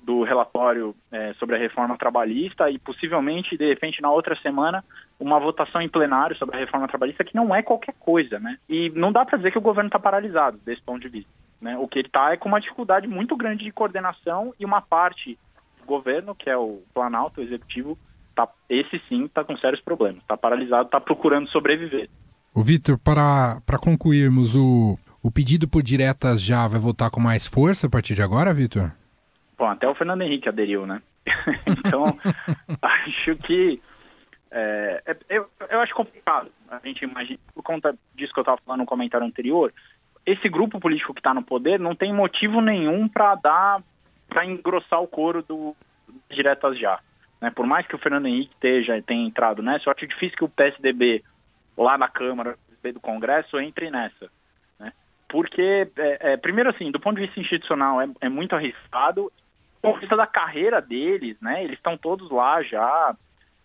do, 0.04 0.24
relatório 0.24 0.96
é, 1.12 1.34
sobre 1.36 1.56
a 1.56 1.60
reforma 1.60 1.98
trabalhista 1.98 2.70
e 2.70 2.78
possivelmente, 2.78 3.58
de 3.58 3.68
repente, 3.68 4.02
na 4.02 4.12
outra 4.12 4.36
semana, 4.42 4.84
uma 5.20 5.40
votação 5.40 5.82
em 5.82 5.90
plenário 5.90 6.36
sobre 6.36 6.56
a 6.56 6.60
reforma 6.60 6.88
trabalhista 6.88 7.24
que 7.24 7.36
não 7.36 7.54
é 7.56 7.62
qualquer 7.62 7.96
coisa, 8.00 8.40
né? 8.40 8.58
E 8.70 8.90
não 8.92 9.12
dá 9.12 9.26
para 9.26 9.38
dizer 9.38 9.52
que 9.52 9.58
o 9.58 9.62
governo 9.62 9.88
está 9.88 10.00
paralisado 10.00 10.60
desse 10.66 10.82
ponto 10.82 11.02
de 11.02 11.10
vista. 11.10 11.32
Né? 11.62 11.78
O 11.78 11.88
que 11.88 12.00
ele 12.00 12.08
está 12.08 12.34
é 12.34 12.38
com 12.38 12.50
uma 12.50 12.60
dificuldade 12.60 13.08
muito 13.08 13.38
grande 13.38 13.64
de 13.64 13.72
coordenação 13.72 14.54
e 14.60 14.66
uma 14.66 14.82
parte 14.82 15.38
do 15.80 15.86
governo, 15.86 16.36
que 16.36 16.50
é 16.50 16.58
o 16.58 16.82
Planalto, 16.94 17.40
o 17.40 17.44
Executivo, 17.44 17.98
tá, 18.36 18.50
esse 18.70 19.02
sim 19.08 19.26
está 19.26 19.44
com 19.44 19.56
sérios 19.58 19.82
problemas. 19.82 20.22
Está 20.22 20.36
paralisado, 20.36 20.88
está 20.88 21.00
procurando 21.00 21.50
sobreviver. 21.50 22.10
O 22.54 22.62
Vitor, 22.62 23.00
para, 23.00 23.62
para 23.66 23.80
concluirmos, 23.80 24.56
o, 24.56 25.00
o 25.22 25.32
pedido 25.32 25.68
por 25.68 25.82
diretas 25.82 26.42
já 26.42 26.68
vai 26.68 26.80
voltar 26.80 27.10
com 27.10 27.20
mais 27.20 27.48
força 27.48 27.88
a 27.88 27.90
partir 27.90 28.14
de 28.14 28.22
agora, 28.22 28.54
Vitor? 28.54 28.92
Bom, 29.58 29.70
até 29.70 29.88
o 29.88 29.96
Fernando 29.96 30.22
Henrique 30.22 30.50
aderiu, 30.50 30.86
né? 30.86 31.02
então, 31.68 32.18
acho 32.82 33.36
que 33.38 33.82
É, 34.52 35.02
é, 35.06 35.18
eu, 35.30 35.50
eu 35.70 35.80
acho 35.80 35.96
complicado 35.96 36.52
a 36.82 36.88
gente 36.88 37.04
imagina, 37.04 37.40
por 37.54 37.64
conta 37.64 37.96
disso 38.16 38.34
que 38.34 38.40
eu 38.40 38.44
estava 38.44 38.60
falando 38.66 38.82
no 38.82 38.86
comentário 38.86 39.26
anterior, 39.26 39.74
esse 40.26 40.48
grupo 40.50 40.80
político 40.80 41.14
que 41.14 41.20
está 41.20 41.34
no 41.34 41.44
poder 41.44 41.80
não 41.80 41.96
tem 41.96 42.14
motivo 42.14 42.62
nenhum 42.62 43.08
para 43.08 43.36
dar, 43.36 43.84
para 44.28 44.46
engrossar 44.46 45.02
o 45.02 45.08
couro 45.08 45.42
do 45.44 45.76
diretas 46.30 46.78
já. 46.80 47.00
Né? 47.42 47.52
Por 47.52 47.66
mais 47.66 47.86
que 47.86 47.96
o 47.96 48.00
Fernando 48.00 48.28
Henrique 48.28 48.54
esteja, 48.54 49.02
tenha 49.02 49.28
entrado 49.28 49.62
nessa, 49.62 49.88
eu 49.88 49.94
acho 49.94 50.08
difícil 50.08 50.38
que 50.38 50.46
o 50.46 50.50
PSDB 50.50 51.24
lá 51.78 51.98
na 51.98 52.08
Câmara 52.08 52.58
do 52.84 53.00
Congresso 53.00 53.60
entre 53.60 53.90
nessa. 53.90 54.30
Né? 54.80 54.94
Porque, 55.28 55.90
é, 55.98 56.34
é, 56.34 56.38
primeiro 56.38 56.70
assim, 56.70 56.92
do 56.92 57.00
ponto 57.00 57.16
de 57.16 57.26
vista 57.26 57.40
institucional 57.40 58.02
é, 58.02 58.08
é 58.22 58.30
muito 58.30 58.56
arriscado, 58.56 59.24
do 59.24 59.43
ponto 59.84 59.96
de 59.96 60.00
vista 60.02 60.16
da 60.16 60.26
carreira 60.26 60.82
deles, 60.82 61.36
né? 61.42 61.64
eles 61.64 61.78
estão 61.78 61.98
todos 61.98 62.32
lá 62.32 62.64
já, 62.64 63.16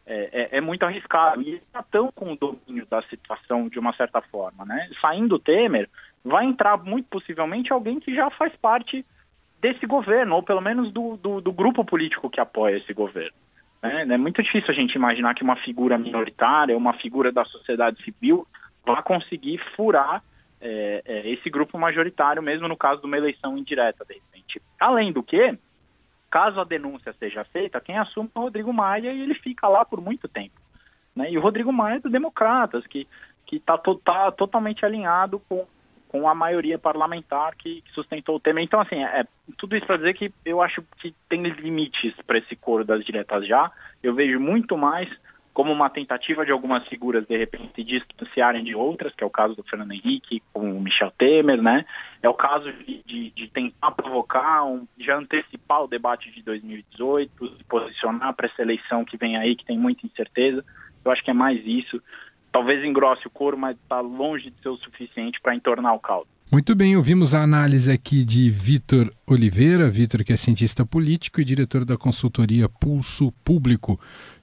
é, 0.05 0.29
é, 0.33 0.59
é, 0.59 0.61
muito 0.61 0.85
arriscado. 0.85 1.41
E 1.41 1.51
eles 1.51 1.63
já 1.73 1.81
estão 1.81 2.11
com 2.13 2.33
o 2.33 2.37
domínio 2.37 2.85
da 2.91 3.01
situação 3.03 3.69
de 3.69 3.79
uma 3.79 3.95
certa 3.95 4.21
forma. 4.21 4.65
Né? 4.65 4.91
Saindo 5.01 5.37
o 5.37 5.39
Temer, 5.39 5.89
vai 6.25 6.45
entrar 6.45 6.77
muito 6.77 7.07
possivelmente 7.09 7.73
alguém 7.73 8.01
que 8.01 8.13
já 8.13 8.29
faz 8.31 8.55
parte 8.57 9.07
desse 9.61 9.87
governo, 9.87 10.35
ou 10.35 10.43
pelo 10.43 10.61
menos 10.61 10.93
do, 10.93 11.17
do, 11.17 11.41
do 11.41 11.53
grupo 11.53 11.85
político 11.85 12.29
que 12.29 12.41
apoia 12.41 12.79
esse 12.79 12.93
governo. 12.93 13.37
Né? 13.81 14.03
É 14.03 14.17
muito 14.17 14.43
difícil 14.43 14.71
a 14.71 14.75
gente 14.75 14.95
imaginar 14.95 15.35
que 15.35 15.45
uma 15.45 15.57
figura 15.57 15.97
minoritária, 15.97 16.77
uma 16.77 16.95
figura 16.95 17.31
da 17.31 17.45
sociedade 17.45 18.03
civil, 18.03 18.47
vá 18.85 19.03
conseguir 19.03 19.59
furar 19.77 20.23
é, 20.61 21.03
é, 21.05 21.31
esse 21.31 21.49
grupo 21.49 21.79
majoritário, 21.79 22.43
mesmo 22.43 22.67
no 22.67 22.77
caso 22.77 23.01
de 23.01 23.07
uma 23.07 23.17
eleição 23.17 23.57
indireta, 23.57 24.05
de 24.05 24.15
repente. 24.15 24.61
Além 24.81 25.13
do 25.13 25.23
que, 25.23 25.57
caso 26.31 26.61
a 26.61 26.65
denúncia 26.65 27.15
seja 27.19 27.45
feita, 27.45 27.81
quem 27.81 27.99
assume 27.99 28.31
é 28.35 28.39
o 28.39 28.43
Rodrigo 28.43 28.73
Maia 28.73 29.13
e 29.13 29.21
ele 29.21 29.35
fica 29.35 29.69
lá 29.69 29.85
por 29.85 30.01
muito 30.01 30.29
tempo. 30.29 30.61
Né? 31.15 31.31
E 31.33 31.39
o 31.39 31.41
Rodrigo 31.41 31.73
Maia 31.73 31.97
é 31.97 32.01
do 32.01 32.11
Democratas, 32.11 32.87
que 32.87 33.07
está 33.51 33.79
to, 33.79 33.97
tá 33.97 34.31
totalmente 34.31 34.85
alinhado 34.85 35.41
com 35.49 35.67
com 36.09 36.29
a 36.29 36.35
maioria 36.35 36.79
parlamentar 36.79 37.55
que, 37.55 37.83
que 37.83 37.93
sustentou 37.93 38.37
o 38.37 38.41
tema. 38.41 38.61
Então, 38.63 38.81
assim, 38.81 39.05
é, 39.05 39.27
tudo 39.57 39.77
isso 39.77 39.87
para 39.87 39.99
dizer 39.99 40.15
que 40.15 40.33
eu 40.45 40.61
acho 40.63 40.83
que 40.97 41.15
tem 41.29 41.43
limites 41.43 42.15
para 42.27 42.39
esse 42.39 42.57
coro 42.57 42.85
das 42.85 43.05
diretas 43.05 43.47
já. 43.47 43.71
Eu 44.03 44.15
vejo 44.15 44.41
muito 44.41 44.77
mais 44.77 45.09
como 45.59 45.73
uma 45.73 45.91
tentativa 45.91 46.47
de 46.47 46.53
algumas 46.53 46.87
figuras, 46.87 47.27
de 47.27 47.37
repente, 47.37 47.83
distanciarem 47.83 48.63
de 48.63 48.77
outras, 48.77 49.13
que 49.13 49.25
é 49.25 49.27
o 49.27 49.31
caso 49.31 49.57
do 49.57 49.65
Fernando 49.65 49.91
Henrique 49.91 50.41
com 50.53 50.71
o 50.71 50.81
Michel 50.81 51.11
Temer, 51.19 51.61
né? 51.61 51.85
É 52.23 52.29
o 52.29 52.35
caso 52.35 52.73
de, 52.73 53.03
de, 53.05 53.31
de 53.31 53.49
tentar 53.49 53.91
provocar, 53.91 54.65
um, 54.65 54.87
já 54.97 55.19
antecipar 55.19 55.83
o 55.83 55.89
debate 55.89 56.31
de 56.31 56.43
2018, 56.45 57.57
se 57.57 57.65
posicionar 57.65 58.35
para 58.35 58.47
essa 58.47 58.63
eleição 58.63 59.05
que 59.05 59.17
vem 59.17 59.37
aí, 59.37 59.57
que 59.57 59.65
tem 59.65 59.77
muita 59.77 60.07
incerteza. 60.07 60.65
Eu 61.05 61.11
acho 61.11 61.25
que 61.25 61.31
é 61.33 61.35
mais 61.35 61.61
isso 61.67 62.01
talvez 62.53 62.85
engrosse 62.85 63.27
o 63.27 63.31
couro, 63.31 63.59
mas 63.59 63.77
está 63.77 64.01
longe 64.01 64.51
de 64.51 64.63
ser 64.63 64.69
o 64.69 64.77
suficiente 64.77 65.41
para 65.41 65.55
entornar 65.55 65.95
o 65.95 66.01
caldo. 66.01 66.29
Muito 66.51 66.75
bem, 66.75 66.97
ouvimos 66.97 67.35
a 67.35 67.43
análise 67.43 67.93
aqui 67.93 68.25
de 68.25 68.49
Vitor 68.49 69.13
Oliveira, 69.27 69.91
Vitor 69.91 70.25
que 70.25 70.33
é 70.33 70.37
cientista 70.37 70.85
político 70.85 71.43
e 71.43 71.45
diretor 71.45 71.85
da 71.85 71.99
consultoria 71.99 72.71
Pulso 72.71 73.31
Público. 73.45 74.01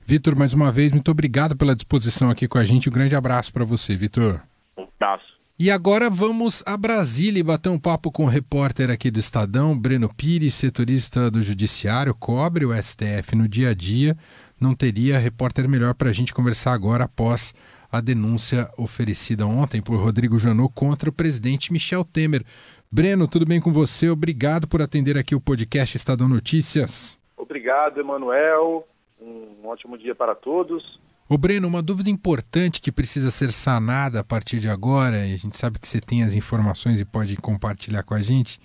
Vitor, 0.08 0.36
mais 0.36 0.54
uma 0.54 0.72
vez, 0.72 0.92
muito 0.92 1.10
obrigado 1.10 1.58
pela 1.58 1.74
disposição 1.74 2.30
aqui 2.30 2.48
com 2.48 2.60
a 2.60 2.64
gente. 2.64 2.88
Um 2.88 2.92
grande 2.92 3.16
abraço 3.16 3.52
para 3.52 3.66
você, 3.66 3.96
Vitor. 3.96 4.40
Um 4.78 4.86
abraço. 4.96 5.26
E 5.58 5.72
agora 5.72 6.12
vamos 6.12 6.62
a 6.64 6.78
Brasília 6.78 7.40
e 7.40 7.44
bater 7.44 7.70
um 7.70 7.80
papo 7.80 8.12
com 8.12 8.26
o 8.26 8.30
repórter 8.30 8.92
aqui 8.92 9.10
do 9.10 9.20
Estadão, 9.20 9.76
Breno 9.76 10.14
Pires, 10.14 10.54
setorista 10.54 11.32
do 11.32 11.42
Judiciário, 11.42 12.14
cobre 12.14 12.66
o 12.66 12.84
STF 12.84 13.36
no 13.36 13.48
dia 13.48 13.70
a 13.70 13.74
dia. 13.74 14.16
Não 14.62 14.76
teria 14.76 15.18
repórter 15.18 15.68
melhor 15.68 15.96
para 15.96 16.12
a 16.12 16.14
gente 16.14 16.36
conversar 16.36 16.74
agora 16.74 17.06
após 17.06 17.56
a 17.92 18.00
denúncia 18.00 18.70
oferecida 18.78 19.48
ontem 19.48 19.82
por 19.82 20.00
Rodrigo 20.00 20.38
Janot 20.38 20.72
contra 20.76 21.10
o 21.10 21.14
presidente 21.14 21.74
Michel 21.74 22.06
Temer. 22.06 22.44
Breno, 22.92 23.28
tudo 23.28 23.44
bem 23.44 23.60
com 23.60 23.74
você? 23.74 24.08
Obrigado 24.08 24.68
por 24.68 24.84
atender 24.84 25.18
aqui 25.18 25.34
o 25.34 25.42
podcast 25.42 25.98
Estadão 25.98 26.28
Notícias. 26.28 27.18
Obrigado, 27.36 28.00
Emanuel. 28.00 28.88
Um 29.26 29.68
ótimo 29.68 29.98
dia 29.98 30.14
para 30.14 30.36
todos. 30.36 31.00
Ô 31.28 31.36
Breno, 31.36 31.68
uma 31.68 31.82
dúvida 31.82 32.12
importante 32.12 32.80
que 32.80 32.92
precisa 32.92 33.32
ser 33.32 33.52
sanada 33.52 34.20
a 34.20 34.24
partir 34.24 34.60
de 34.60 34.70
agora, 34.70 35.26
e 35.26 35.34
a 35.34 35.38
gente 35.38 35.58
sabe 35.58 35.80
que 35.80 35.88
você 35.88 36.00
tem 36.00 36.22
as 36.22 36.36
informações 36.36 37.00
e 37.00 37.06
pode 37.06 37.36
compartilhar 37.38 38.04
com 38.04 38.14
a 38.14 38.22
gente, 38.22 38.60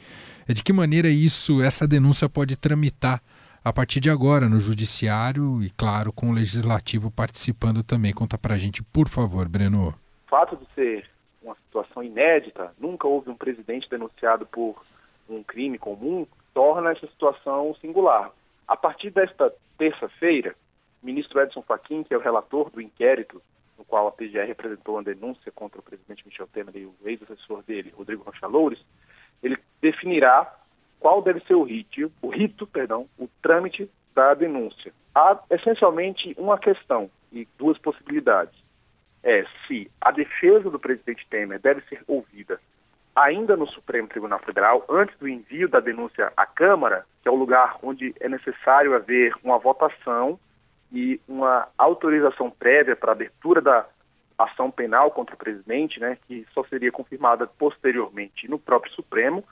é 0.46 0.52
de 0.52 0.62
que 0.62 0.70
maneira 0.70 1.08
isso, 1.08 1.62
essa 1.62 1.88
denúncia 1.88 2.28
pode 2.28 2.56
tramitar 2.56 3.22
a 3.64 3.72
partir 3.72 4.00
de 4.00 4.10
agora 4.10 4.46
no 4.46 4.60
Judiciário 4.60 5.62
e, 5.62 5.70
claro, 5.70 6.12
com 6.12 6.30
o 6.30 6.34
Legislativo 6.34 7.10
participando 7.10 7.82
também. 7.82 8.12
Conta 8.12 8.36
pra 8.36 8.58
gente, 8.58 8.82
por 8.82 9.08
favor, 9.08 9.48
Breno. 9.48 9.94
O 10.26 10.28
fato 10.28 10.56
de 10.56 10.66
ser 10.74 11.08
uma 11.42 11.54
situação 11.54 12.02
inédita, 12.02 12.74
nunca 12.78 13.08
houve 13.08 13.30
um 13.30 13.36
presidente 13.36 13.88
denunciado 13.88 14.44
por 14.44 14.76
um 15.28 15.42
crime 15.42 15.78
comum, 15.78 16.26
torna 16.52 16.92
essa 16.92 17.06
situação 17.06 17.74
singular. 17.80 18.30
A 18.70 18.76
partir 18.76 19.10
desta 19.10 19.52
terça-feira, 19.76 20.54
o 21.02 21.06
ministro 21.06 21.40
Edson 21.40 21.60
Fachin, 21.60 22.04
que 22.04 22.14
é 22.14 22.16
o 22.16 22.20
relator 22.20 22.70
do 22.70 22.80
inquérito 22.80 23.42
no 23.76 23.84
qual 23.84 24.06
a 24.06 24.12
PGR 24.12 24.48
apresentou 24.48 24.94
uma 24.94 25.02
denúncia 25.02 25.50
contra 25.50 25.80
o 25.80 25.82
presidente 25.82 26.24
Michel 26.24 26.46
Temer 26.46 26.76
e 26.76 26.86
o 26.86 26.94
ex-assessor 27.04 27.64
dele, 27.64 27.92
Rodrigo 27.96 28.22
Rocha 28.22 28.46
Loures, 28.46 28.78
ele 29.42 29.58
definirá 29.82 30.56
qual 31.00 31.20
deve 31.20 31.40
ser 31.40 31.54
o 31.54 31.64
rito, 31.64 32.12
o 32.22 32.28
rito, 32.28 32.64
perdão, 32.64 33.08
o 33.18 33.26
trâmite 33.42 33.90
da 34.14 34.34
denúncia. 34.34 34.92
Há 35.12 35.42
essencialmente 35.50 36.32
uma 36.38 36.56
questão 36.56 37.10
e 37.32 37.48
duas 37.58 37.76
possibilidades. 37.76 38.54
É 39.20 39.44
se 39.66 39.90
a 40.00 40.12
defesa 40.12 40.70
do 40.70 40.78
presidente 40.78 41.26
Temer 41.28 41.58
deve 41.58 41.80
ser 41.88 42.04
ouvida 42.06 42.60
ainda 43.14 43.56
no 43.56 43.66
Supremo 43.66 44.08
Tribunal 44.08 44.38
Federal, 44.40 44.84
antes 44.88 45.16
do 45.18 45.28
envio 45.28 45.68
da 45.68 45.80
denúncia 45.80 46.32
à 46.36 46.46
Câmara, 46.46 47.04
que 47.22 47.28
é 47.28 47.30
o 47.30 47.36
lugar 47.36 47.78
onde 47.82 48.14
é 48.20 48.28
necessário 48.28 48.94
haver 48.94 49.34
uma 49.42 49.58
votação 49.58 50.38
e 50.92 51.20
uma 51.28 51.68
autorização 51.78 52.50
prévia 52.50 52.96
para 52.96 53.12
abertura 53.12 53.60
da 53.60 53.86
ação 54.38 54.70
penal 54.70 55.10
contra 55.10 55.34
o 55.34 55.38
presidente, 55.38 56.00
né, 56.00 56.16
que 56.26 56.46
só 56.52 56.64
seria 56.64 56.90
confirmada 56.90 57.46
posteriormente 57.46 58.48
no 58.48 58.58
próprio 58.58 58.92
Supremo, 58.92 59.44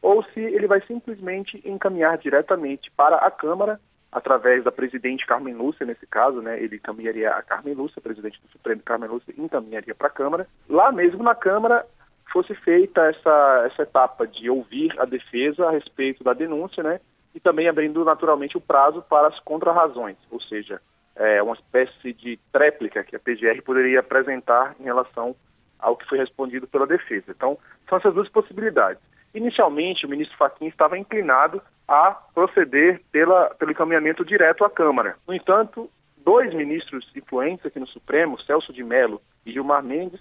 ou 0.00 0.24
se 0.24 0.40
ele 0.40 0.66
vai 0.66 0.80
simplesmente 0.82 1.60
encaminhar 1.64 2.16
diretamente 2.16 2.90
para 2.92 3.16
a 3.16 3.30
Câmara, 3.30 3.78
através 4.10 4.64
da 4.64 4.72
presidente 4.72 5.26
Carmen 5.26 5.54
Lúcia, 5.54 5.86
nesse 5.86 6.06
caso, 6.06 6.40
né, 6.40 6.60
ele 6.60 6.76
encaminharia 6.76 7.30
a 7.30 7.42
Carmen 7.42 7.74
Lúcia, 7.74 8.02
presidente 8.02 8.40
do 8.42 8.50
Supremo 8.50 8.82
Carmen 8.82 9.08
Lúcia, 9.08 9.34
encaminharia 9.38 9.94
para 9.94 10.08
a 10.08 10.10
Câmara. 10.10 10.48
Lá 10.68 10.90
mesmo 10.90 11.22
na 11.22 11.34
Câmara 11.34 11.86
fosse 12.32 12.54
feita 12.54 13.02
essa, 13.08 13.64
essa 13.66 13.82
etapa 13.82 14.26
de 14.26 14.48
ouvir 14.48 14.98
a 14.98 15.04
defesa 15.04 15.66
a 15.66 15.70
respeito 15.70 16.22
da 16.22 16.32
denúncia, 16.32 16.82
né, 16.82 17.00
e 17.34 17.40
também 17.40 17.68
abrindo 17.68 18.04
naturalmente 18.04 18.56
o 18.56 18.60
prazo 18.60 19.02
para 19.02 19.28
as 19.28 19.38
contrarrazões, 19.40 20.16
ou 20.30 20.40
seja, 20.40 20.80
é 21.16 21.42
uma 21.42 21.54
espécie 21.54 22.12
de 22.12 22.38
tréplica 22.52 23.04
que 23.04 23.14
a 23.14 23.20
PGR 23.20 23.62
poderia 23.62 24.00
apresentar 24.00 24.74
em 24.80 24.84
relação 24.84 25.36
ao 25.78 25.96
que 25.96 26.06
foi 26.06 26.18
respondido 26.18 26.66
pela 26.66 26.86
defesa. 26.86 27.26
Então, 27.28 27.58
são 27.88 27.98
essas 27.98 28.14
duas 28.14 28.28
possibilidades. 28.28 29.02
Inicialmente, 29.34 30.06
o 30.06 30.08
ministro 30.08 30.36
Fachin 30.36 30.66
estava 30.66 30.98
inclinado 30.98 31.62
a 31.86 32.12
proceder 32.12 33.02
pela, 33.10 33.50
pelo 33.50 33.70
encaminhamento 33.70 34.24
direto 34.24 34.64
à 34.64 34.70
Câmara. 34.70 35.16
No 35.26 35.34
entanto, 35.34 35.90
dois 36.24 36.52
ministros 36.54 37.10
influentes 37.14 37.66
aqui 37.66 37.78
no 37.78 37.86
Supremo, 37.86 38.40
Celso 38.40 38.72
de 38.72 38.82
Mello 38.82 39.20
e 39.44 39.52
Gilmar 39.52 39.82
Mendes, 39.82 40.20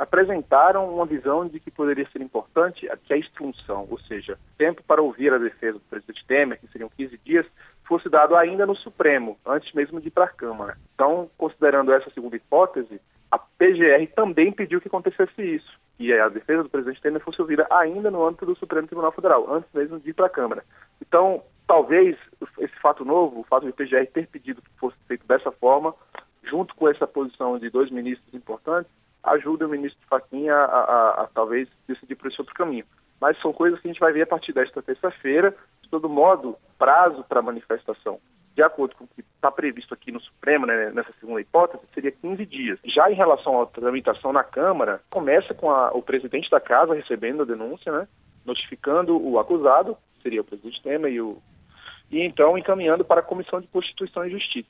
apresentaram 0.00 0.88
uma 0.94 1.04
visão 1.04 1.46
de 1.46 1.60
que 1.60 1.70
poderia 1.70 2.08
ser 2.10 2.22
importante 2.22 2.88
que 3.04 3.12
a 3.12 3.18
instrução, 3.18 3.86
ou 3.90 4.00
seja, 4.00 4.38
tempo 4.56 4.82
para 4.82 5.02
ouvir 5.02 5.30
a 5.30 5.38
defesa 5.38 5.74
do 5.74 5.84
presidente 5.84 6.24
Temer, 6.26 6.58
que 6.58 6.68
seriam 6.68 6.88
15 6.96 7.20
dias, 7.22 7.46
fosse 7.84 8.08
dado 8.08 8.34
ainda 8.34 8.64
no 8.64 8.74
Supremo, 8.74 9.38
antes 9.44 9.70
mesmo 9.74 10.00
de 10.00 10.08
ir 10.08 10.10
para 10.10 10.24
a 10.24 10.28
Câmara. 10.28 10.78
Então, 10.94 11.30
considerando 11.36 11.92
essa 11.92 12.08
segunda 12.10 12.34
hipótese, 12.34 12.98
a 13.30 13.38
PGR 13.38 14.06
também 14.16 14.50
pediu 14.50 14.80
que 14.80 14.88
acontecesse 14.88 15.42
isso 15.42 15.78
que 15.98 16.10
a 16.14 16.30
defesa 16.30 16.62
do 16.62 16.70
presidente 16.70 17.02
Temer 17.02 17.20
fosse 17.20 17.42
ouvida 17.42 17.66
ainda 17.70 18.10
no 18.10 18.26
âmbito 18.26 18.46
do 18.46 18.56
Supremo 18.56 18.86
Tribunal 18.86 19.12
Federal, 19.12 19.52
antes 19.52 19.68
mesmo 19.74 20.00
de 20.00 20.08
ir 20.08 20.14
para 20.14 20.26
a 20.26 20.30
Câmara. 20.30 20.64
Então, 20.98 21.42
talvez 21.66 22.16
esse 22.58 22.74
fato 22.80 23.04
novo, 23.04 23.40
o 23.40 23.44
fato 23.44 23.64
de 23.64 23.68
o 23.70 23.74
PGR 23.74 24.06
ter 24.06 24.26
pedido 24.28 24.62
que 24.62 24.70
fosse 24.78 24.96
feito 25.06 25.26
dessa 25.26 25.52
forma, 25.52 25.94
junto 26.42 26.74
com 26.74 26.88
essa 26.88 27.06
posição 27.06 27.58
de 27.58 27.68
dois 27.68 27.90
ministros 27.90 28.32
importantes, 28.32 28.90
ajude 29.22 29.64
o 29.64 29.68
ministro 29.68 30.00
Fachin 30.08 30.48
a, 30.48 30.56
a, 30.56 30.80
a, 30.80 31.22
a 31.22 31.26
talvez 31.34 31.68
decidir 31.86 32.16
por 32.16 32.28
esse 32.28 32.40
outro 32.40 32.54
caminho. 32.54 32.84
Mas 33.20 33.40
são 33.40 33.52
coisas 33.52 33.78
que 33.80 33.88
a 33.88 33.90
gente 33.92 34.00
vai 34.00 34.12
ver 34.12 34.22
a 34.22 34.26
partir 34.26 34.52
desta 34.52 34.82
terça-feira. 34.82 35.54
De 35.82 35.88
todo 35.90 36.08
modo, 36.08 36.56
prazo 36.78 37.24
para 37.24 37.42
manifestação 37.42 38.18
de 38.54 38.62
acordo 38.62 38.94
com 38.96 39.04
o 39.04 39.08
que 39.08 39.20
está 39.20 39.50
previsto 39.50 39.94
aqui 39.94 40.12
no 40.12 40.20
Supremo, 40.20 40.66
né, 40.66 40.90
nessa 40.90 41.12
segunda 41.18 41.40
hipótese, 41.40 41.82
seria 41.94 42.12
15 42.12 42.44
dias. 42.44 42.78
Já 42.84 43.10
em 43.10 43.14
relação 43.14 43.62
à 43.62 43.66
tramitação 43.66 44.32
na 44.32 44.44
Câmara, 44.44 45.00
começa 45.08 45.54
com 45.54 45.70
a, 45.70 45.90
o 45.92 46.02
presidente 46.02 46.50
da 46.50 46.60
casa 46.60 46.94
recebendo 46.94 47.42
a 47.42 47.46
denúncia, 47.46 47.90
né, 47.90 48.08
notificando 48.44 49.16
o 49.16 49.38
acusado, 49.38 49.96
seria 50.22 50.42
o 50.42 50.44
presidente 50.44 50.82
Temer, 50.82 51.12
e, 51.12 51.20
o, 51.20 51.38
e 52.10 52.20
então 52.20 52.58
encaminhando 52.58 53.04
para 53.04 53.20
a 53.20 53.24
Comissão 53.24 53.60
de 53.60 53.68
Constituição 53.68 54.26
e 54.26 54.30
Justiça. 54.30 54.68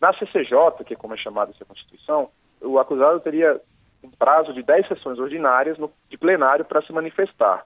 Na 0.00 0.12
CCJ, 0.14 0.84
que 0.84 0.94
é 0.94 0.96
como 0.96 1.14
é 1.14 1.16
chamada 1.16 1.52
essa 1.52 1.64
Constituição, 1.64 2.30
o 2.60 2.78
acusado 2.78 3.20
teria 3.20 3.60
um 4.02 4.10
prazo 4.10 4.52
de 4.52 4.62
10 4.62 4.88
sessões 4.88 5.18
ordinárias 5.18 5.78
no, 5.78 5.90
de 6.08 6.16
plenário 6.16 6.64
para 6.64 6.82
se 6.82 6.92
manifestar. 6.92 7.64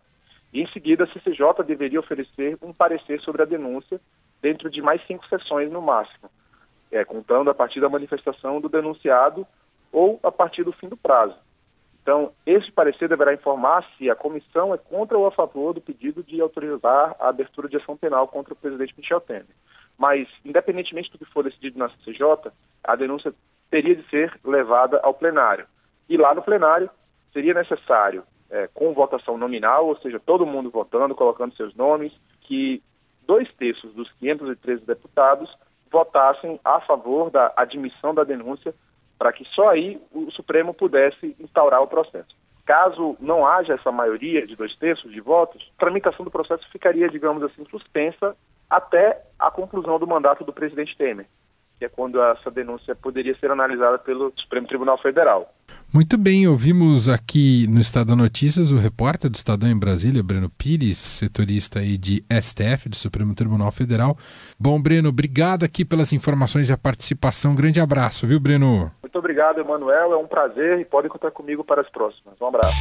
E 0.53 0.61
em 0.61 0.67
seguida 0.69 1.05
a 1.05 1.07
CCJ 1.07 1.63
deveria 1.67 2.01
oferecer 2.01 2.59
um 2.63 2.73
parecer 2.73 3.21
sobre 3.21 3.43
a 3.43 3.47
denúncia 3.47 4.01
dentro 4.41 4.69
de 4.69 4.83
mais 4.83 5.05
cinco 5.07 5.27
sessões 5.29 5.71
no 5.71 5.81
máximo, 5.81 6.31
é, 6.91 7.05
contando 7.05 7.51
a 7.51 7.55
partir 7.55 7.81
da 7.81 7.89
manifestação 7.89 8.61
do 8.61 8.69
denunciado 8.69 9.47
ou 9.91 10.19
a 10.23 10.33
partir 10.33 10.65
do 10.65 10.73
fim 10.73 10.89
do 10.89 10.97
prazo. 10.97 11.37
Então, 12.03 12.33
esse 12.45 12.71
parecer 12.73 13.09
deverá 13.09 13.33
informar 13.33 13.87
se 13.97 14.11
a 14.11 14.17
comissão 14.17 14.75
é 14.75 14.79
contra 14.79 15.17
ou 15.17 15.27
a 15.27 15.31
favor 15.31 15.73
do 15.73 15.81
pedido 15.81 16.23
de 16.23 16.41
autorizar 16.41 17.15
a 17.21 17.29
abertura 17.29 17.69
de 17.69 17.77
ação 17.77 17.97
penal 17.97 18.27
contra 18.27 18.53
o 18.53 18.57
presidente 18.57 18.95
Michel 18.97 19.21
Temer. 19.21 19.47
Mas, 19.97 20.29
independentemente 20.45 21.13
do 21.13 21.19
que 21.19 21.25
for 21.27 21.45
decidido 21.45 21.79
na 21.79 21.89
CCJ, 21.91 22.51
a 22.83 22.97
denúncia 22.97 23.33
teria 23.71 23.95
de 23.95 24.03
ser 24.11 24.37
levada 24.45 24.99
ao 25.03 25.15
plenário. 25.15 25.67
E 26.09 26.17
lá 26.17 26.35
no 26.35 26.43
plenário 26.43 26.91
seria 27.33 27.55
necessário, 27.55 28.25
é, 28.51 28.69
com 28.75 28.93
votação 28.93 29.39
nominal, 29.39 29.87
ou 29.87 29.97
seja, 29.99 30.21
todo 30.21 30.47
mundo 30.47 30.71
votando, 30.71 31.15
colocando 31.15 31.55
seus 31.55 31.75
nomes, 31.75 32.13
que 32.43 32.83
dois 33.27 33.51
terços 33.55 33.95
dos 33.95 34.11
513 34.13 34.85
deputados 34.85 35.51
votassem 35.91 36.59
a 36.65 36.81
favor 36.81 37.31
da 37.31 37.53
admissão 37.57 38.15
da 38.15 38.25
denúncia 38.25 38.75
para 39.19 39.33
que 39.33 39.45
só 39.55 39.69
aí 39.69 40.01
o 40.13 40.31
Supremo 40.33 40.75
pudesse 40.75 41.37
instaurar 41.39 41.81
o 41.81 41.87
processo. 41.87 42.35
Caso 42.65 43.17
não 43.21 43.47
haja 43.47 43.75
essa 43.75 43.93
maioria 43.93 44.47
de 44.47 44.57
dois 44.57 44.75
terços 44.77 45.13
de 45.13 45.21
votos, 45.21 45.71
a 45.77 45.81
tramitação 45.81 46.25
do 46.25 46.31
processo 46.31 46.69
ficaria, 46.71 47.09
digamos 47.09 47.43
assim, 47.43 47.65
suspensa 47.71 48.37
até 48.69 49.23
a 49.39 49.51
conclusão 49.51 49.99
do 49.99 50.07
mandato 50.07 50.45
do 50.45 50.53
presidente 50.53 50.97
Temer, 50.97 51.27
que 51.79 51.85
é 51.85 51.89
quando 51.89 52.23
essa 52.23 52.51
denúncia 52.51 52.95
poderia 52.97 53.37
ser 53.37 53.51
analisada 53.51 53.99
pelo 53.99 54.33
Supremo 54.37 54.67
Tribunal 54.67 54.99
Federal. 54.99 55.53
Muito 55.95 56.17
bem, 56.17 56.49
ouvimos 56.49 57.07
aqui 57.07 57.67
no 57.69 57.79
Estado 57.79 58.17
Notícias 58.17 58.73
o 58.73 58.79
repórter 58.79 59.29
do 59.29 59.35
Estadão 59.35 59.69
em 59.69 59.79
Brasília, 59.79 60.23
Breno 60.23 60.49
Pires, 60.49 60.97
setorista 60.97 61.81
aí 61.81 61.99
de 61.99 62.25
STF, 62.33 62.89
do 62.89 62.97
Supremo 62.97 63.35
Tribunal 63.35 63.71
Federal. 63.71 64.17
Bom, 64.59 64.81
Breno, 64.81 65.11
obrigado 65.11 65.65
aqui 65.65 65.85
pelas 65.85 66.11
informações 66.11 66.71
e 66.71 66.73
a 66.73 66.79
participação. 66.79 67.55
Grande 67.55 67.79
abraço, 67.79 68.27
viu, 68.27 68.41
Breno? 68.41 68.91
Muito 69.03 69.19
obrigado, 69.19 69.61
Emanuel. 69.61 70.15
É 70.15 70.17
um 70.17 70.27
prazer 70.27 70.81
e 70.81 70.85
podem 70.87 71.11
contar 71.11 71.31
comigo 71.31 71.63
para 71.63 71.83
as 71.83 71.91
próximas. 71.91 72.41
Um 72.41 72.47
abraço. 72.47 72.75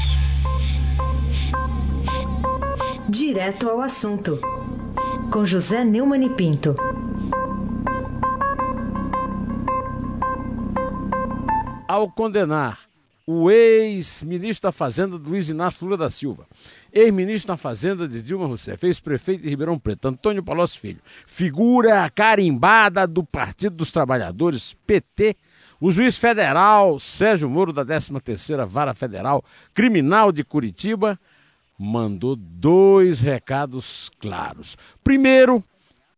Direto 3.09 3.67
ao 3.67 3.81
assunto, 3.81 4.39
com 5.29 5.43
José 5.43 5.83
Neumann 5.83 6.27
e 6.27 6.29
Pinto. 6.29 6.77
Ao 11.89 12.09
condenar 12.09 12.89
o 13.25 13.51
ex-ministro 13.51 14.67
da 14.67 14.71
Fazenda 14.71 15.15
Luiz 15.15 15.49
Inácio 15.49 15.85
Lula 15.85 15.97
da 15.97 16.09
Silva, 16.09 16.47
ex-ministro 16.91 17.49
da 17.49 17.57
Fazenda 17.57 18.07
de 18.07 18.21
Dilma 18.21 18.45
Rousseff, 18.45 18.85
ex-prefeito 18.85 19.43
de 19.43 19.49
Ribeirão 19.49 19.77
Preto, 19.77 20.07
Antônio 20.07 20.43
Palocci 20.43 20.79
Filho, 20.79 20.99
figura 21.25 22.09
carimbada 22.09 23.05
do 23.05 23.23
Partido 23.23 23.75
dos 23.75 23.91
Trabalhadores, 23.91 24.75
PT, 24.85 25.35
o 25.79 25.91
juiz 25.91 26.17
federal 26.17 26.99
Sérgio 26.99 27.49
Moro, 27.49 27.73
da 27.73 27.85
13ª 27.85 28.65
Vara 28.65 28.93
Federal 28.93 29.43
Criminal 29.73 30.31
de 30.31 30.43
Curitiba, 30.43 31.19
mandou 31.77 32.35
dois 32.35 33.19
recados 33.19 34.11
claros. 34.19 34.77
Primeiro, 35.03 35.63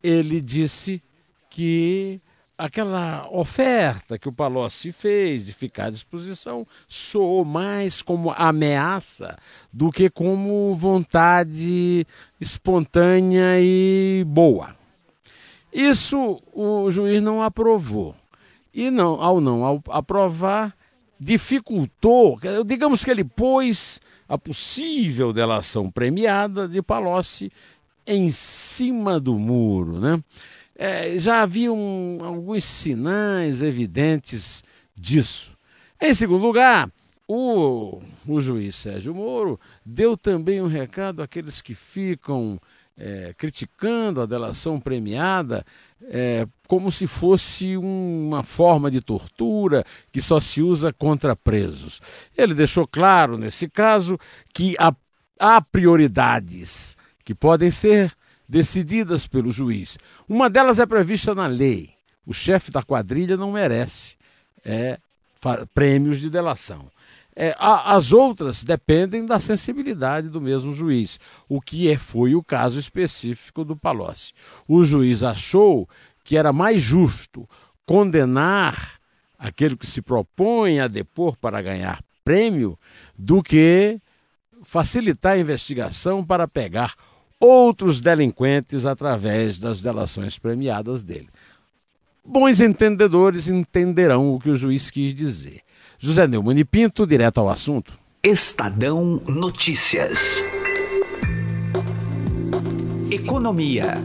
ele 0.04 0.42
disse 0.42 1.02
que 1.50 2.20
aquela 2.58 3.28
oferta 3.32 4.18
que 4.18 4.30
o 4.30 4.34
Palocci 4.34 4.92
fez 4.92 5.46
de 5.46 5.54
ficar 5.54 5.86
à 5.86 5.90
disposição 5.90 6.66
soou 6.88 7.44
mais 7.44 8.02
como 8.02 8.32
ameaça 8.32 9.38
do 9.72 9.92
que 9.92 10.10
como 10.10 10.76
vontade 10.76 12.06
espontânea 12.40 13.60
e 13.60 14.24
boa. 14.28 14.76
Isso 15.72 16.42
o 16.54 16.90
juiz 16.90 17.22
não 17.22 17.42
aprovou. 17.42 18.16
E 18.74 18.90
não, 18.90 19.22
ao 19.22 19.40
não 19.40 19.64
ao 19.64 19.84
aprovar, 19.90 20.76
dificultou, 21.20 22.40
digamos 22.66 23.04
que 23.04 23.12
ele 23.12 23.24
pôs 23.24 24.00
a 24.28 24.38
possível 24.38 25.32
delação 25.32 25.92
premiada 25.92 26.68
de 26.68 26.82
Palocci 26.82 27.52
em 28.06 28.30
cima 28.30 29.20
do 29.20 29.38
muro, 29.38 30.00
né? 30.00 30.22
É, 30.76 31.18
já 31.20 31.42
haviam 31.42 32.18
alguns 32.22 32.64
sinais 32.64 33.62
evidentes 33.62 34.64
disso. 34.96 35.56
Em 36.02 36.14
segundo 36.14 36.46
lugar, 36.46 36.92
o, 37.28 38.02
o 38.28 38.42
juiz 38.42 38.76
Sérgio 38.76 39.14
Moro 39.14 39.60
deu 39.86 40.18
também 40.18 40.62
um 40.62 40.68
recado 40.68 41.22
àqueles 41.22 41.62
que 41.62 41.74
ficam 41.74 42.60
é, 42.98 43.34
criticando 43.38 44.22
a 44.22 44.26
delação 44.26 44.80
premiada 44.80 45.66
é, 46.04 46.46
como 46.68 46.92
se 46.92 47.08
fosse 47.08 47.78
uma 47.78 48.44
forma 48.44 48.92
de 48.92 49.02
tortura 49.02 49.86
que 50.12 50.22
só 50.22 50.40
se 50.40 50.62
usa 50.62 50.92
contra 50.92 51.36
presos. 51.36 52.02
Ele 52.38 52.54
deixou 52.54 52.88
claro, 52.88 53.38
nesse 53.38 53.68
caso, 53.70 54.18
que 54.54 54.76
há, 54.78 54.94
há 55.40 55.62
prioridades 55.62 56.98
que 57.24 57.34
podem 57.34 57.72
ser 57.72 58.14
decididas 58.48 59.28
pelo 59.28 59.52
juiz. 59.52 59.98
Uma 60.28 60.50
delas 60.50 60.80
é 60.80 60.86
prevista 60.86 61.34
na 61.34 61.48
lei. 61.48 61.92
O 62.26 62.34
chefe 62.34 62.72
da 62.72 62.82
quadrilha 62.82 63.36
não 63.36 63.52
merece 63.52 64.16
é, 64.64 64.98
prêmios 65.74 66.20
de 66.20 66.30
delação. 66.30 66.90
É, 67.36 67.56
a, 67.58 67.96
as 67.96 68.12
outras 68.12 68.64
dependem 68.64 69.26
da 69.26 69.40
sensibilidade 69.40 70.30
do 70.30 70.40
mesmo 70.40 70.76
juiz, 70.76 71.20
o 71.50 71.60
que 71.60 71.90
é, 71.90 71.98
foi 71.98 72.36
o 72.36 72.44
caso 72.44 72.80
específico 72.80 73.66
do 73.66 73.76
Palocci. 73.76 74.34
O 74.68 74.84
juiz 74.84 75.24
achou 75.24 75.90
que 76.24 76.38
era 76.38 76.54
mais 76.54 76.82
justo 76.82 77.50
condenar 77.86 78.98
aquele 79.38 79.76
que 79.76 79.88
se 79.88 80.02
propõe 80.02 80.80
a 80.80 80.88
depor 80.88 81.36
para 81.38 81.62
ganhar 81.62 82.02
prêmio 82.24 82.80
do 83.18 83.44
que 83.44 84.00
facilitar 84.64 85.34
a 85.34 85.40
investigação 85.40 86.24
para 86.24 86.48
pegar 86.48 86.94
outros 87.44 88.00
delinquentes 88.00 88.86
através 88.86 89.60
das 89.60 89.82
delações 89.82 90.40
premiadas 90.40 91.04
dele. 91.04 91.28
Bons 92.24 92.62
entendedores 92.62 93.50
entenderão 93.50 94.34
o 94.34 94.40
que 94.40 94.50
o 94.50 94.56
juiz 94.56 94.90
quis 94.90 95.14
dizer. 95.14 95.60
José 96.00 96.26
Neumann 96.26 96.58
e 96.58 96.64
Pinto, 96.64 97.06
direto 97.06 97.40
ao 97.40 97.50
assunto. 97.50 98.00
Estadão 98.24 99.22
Notícias. 99.28 100.46
Economia. 103.12 103.98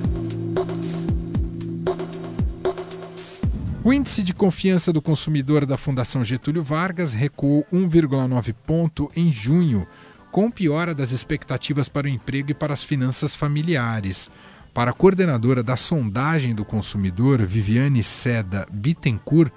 O 3.84 3.92
índice 3.92 4.24
de 4.24 4.34
confiança 4.34 4.92
do 4.92 5.00
consumidor 5.00 5.64
da 5.64 5.78
Fundação 5.78 6.24
Getúlio 6.24 6.64
Vargas 6.64 7.12
recuou 7.12 7.64
1,9 7.72 8.52
ponto 8.66 9.08
em 9.14 9.30
junho 9.30 9.86
com 10.30 10.50
piora 10.50 10.94
das 10.94 11.12
expectativas 11.12 11.88
para 11.88 12.06
o 12.06 12.10
emprego 12.10 12.50
e 12.50 12.54
para 12.54 12.72
as 12.72 12.84
finanças 12.84 13.34
familiares. 13.34 14.30
Para 14.72 14.90
a 14.90 14.94
coordenadora 14.94 15.62
da 15.62 15.76
sondagem 15.76 16.54
do 16.54 16.64
consumidor, 16.64 17.42
Viviane 17.42 18.02
Seda 18.02 18.66
Bittencourt, 18.70 19.52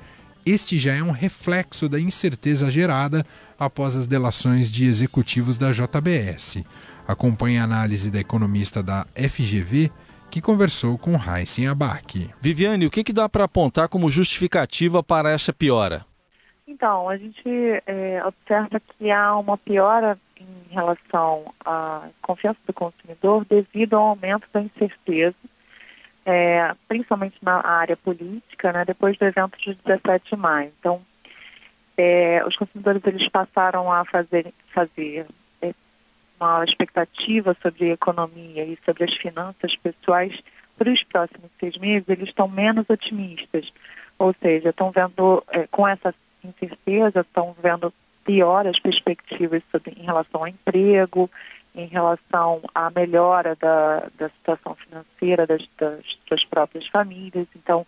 este 0.46 0.80
já 0.80 0.96
é 0.96 1.04
um 1.04 1.12
reflexo 1.12 1.88
da 1.88 2.00
incerteza 2.00 2.72
gerada 2.72 3.24
após 3.60 3.96
as 3.96 4.08
delações 4.08 4.72
de 4.72 4.86
executivos 4.86 5.58
da 5.58 5.72
JBS. 5.72 6.64
Acompanhe 7.08 7.60
a 7.60 7.64
análise 7.64 8.10
da 8.10 8.20
economista 8.20 8.82
da 8.82 9.06
FGV, 9.16 9.92
que 10.32 10.42
conversou 10.42 10.98
com 10.98 11.12
Heisen 11.14 11.68
Abac. 11.68 12.30
Viviane, 12.42 12.88
o 12.88 12.90
que, 12.90 13.04
que 13.04 13.14
dá 13.14 13.30
para 13.30 13.44
apontar 13.44 13.90
como 13.90 14.10
justificativa 14.10 15.04
para 15.04 15.32
essa 15.32 15.54
piora? 15.54 16.06
Então, 16.66 17.10
a 17.10 17.18
gente 17.18 17.50
é, 17.86 18.24
observa 18.26 18.80
que 18.80 19.12
há 19.12 19.38
uma 19.38 19.58
piora 19.58 20.18
em 20.72 20.74
relação 20.74 21.54
à 21.66 22.08
confiança 22.22 22.60
do 22.66 22.74
consumidor 22.74 23.46
devido 23.46 23.96
ao 23.96 24.10
aumento 24.10 24.48
da 24.54 24.62
incerteza, 24.62 25.36
é, 26.26 26.74
principalmente 26.88 27.36
na 27.42 27.66
área 27.66 27.98
política, 27.98 28.72
né, 28.72 28.86
depois 28.86 29.18
do 29.18 29.26
evento 29.26 29.58
de 29.60 29.76
17 29.86 30.30
de 30.30 30.36
maio. 30.38 30.72
Então, 30.80 31.02
é, 31.98 32.44
os 32.46 32.56
consumidores 32.56 33.02
eles 33.06 33.28
passaram 33.28 33.92
a 33.92 34.06
fazer, 34.06 34.54
fazer 34.74 35.28
é, 35.62 35.74
uma 36.40 36.64
expectativa 36.64 37.56
sobre 37.62 37.92
a 37.92 37.94
economia 37.94 38.64
e 38.64 38.78
sobre 38.86 39.04
as 39.04 39.14
finanças 39.14 39.76
pessoais 39.76 40.40
para 40.78 40.92
os 40.92 41.04
próximos 41.04 41.52
seis 41.60 41.78
meses, 41.78 42.08
eles 42.08 42.30
estão 42.30 42.48
menos 42.48 42.90
otimistas. 42.90 43.72
Ou 44.18 44.34
seja, 44.42 44.70
estão 44.70 44.90
vendo, 44.92 45.44
é, 45.50 45.68
com 45.68 45.88
essa 45.88 46.14
incerteza, 46.44 47.22
estão 47.22 47.56
vendo 47.62 47.94
pior 48.26 48.68
as 48.68 48.80
perspectivas 48.80 49.62
em 49.98 50.04
relação 50.04 50.42
ao 50.42 50.48
emprego, 50.48 51.30
em 51.74 51.88
relação 51.88 52.62
à 52.76 52.90
melhora 52.90 53.56
da, 53.56 54.10
da 54.18 54.30
situação 54.30 54.76
financeira 54.76 55.48
das, 55.48 55.62
das 55.78 56.04
suas 56.28 56.44
próprias 56.46 56.86
famílias. 56.88 57.48
Então, 57.56 57.86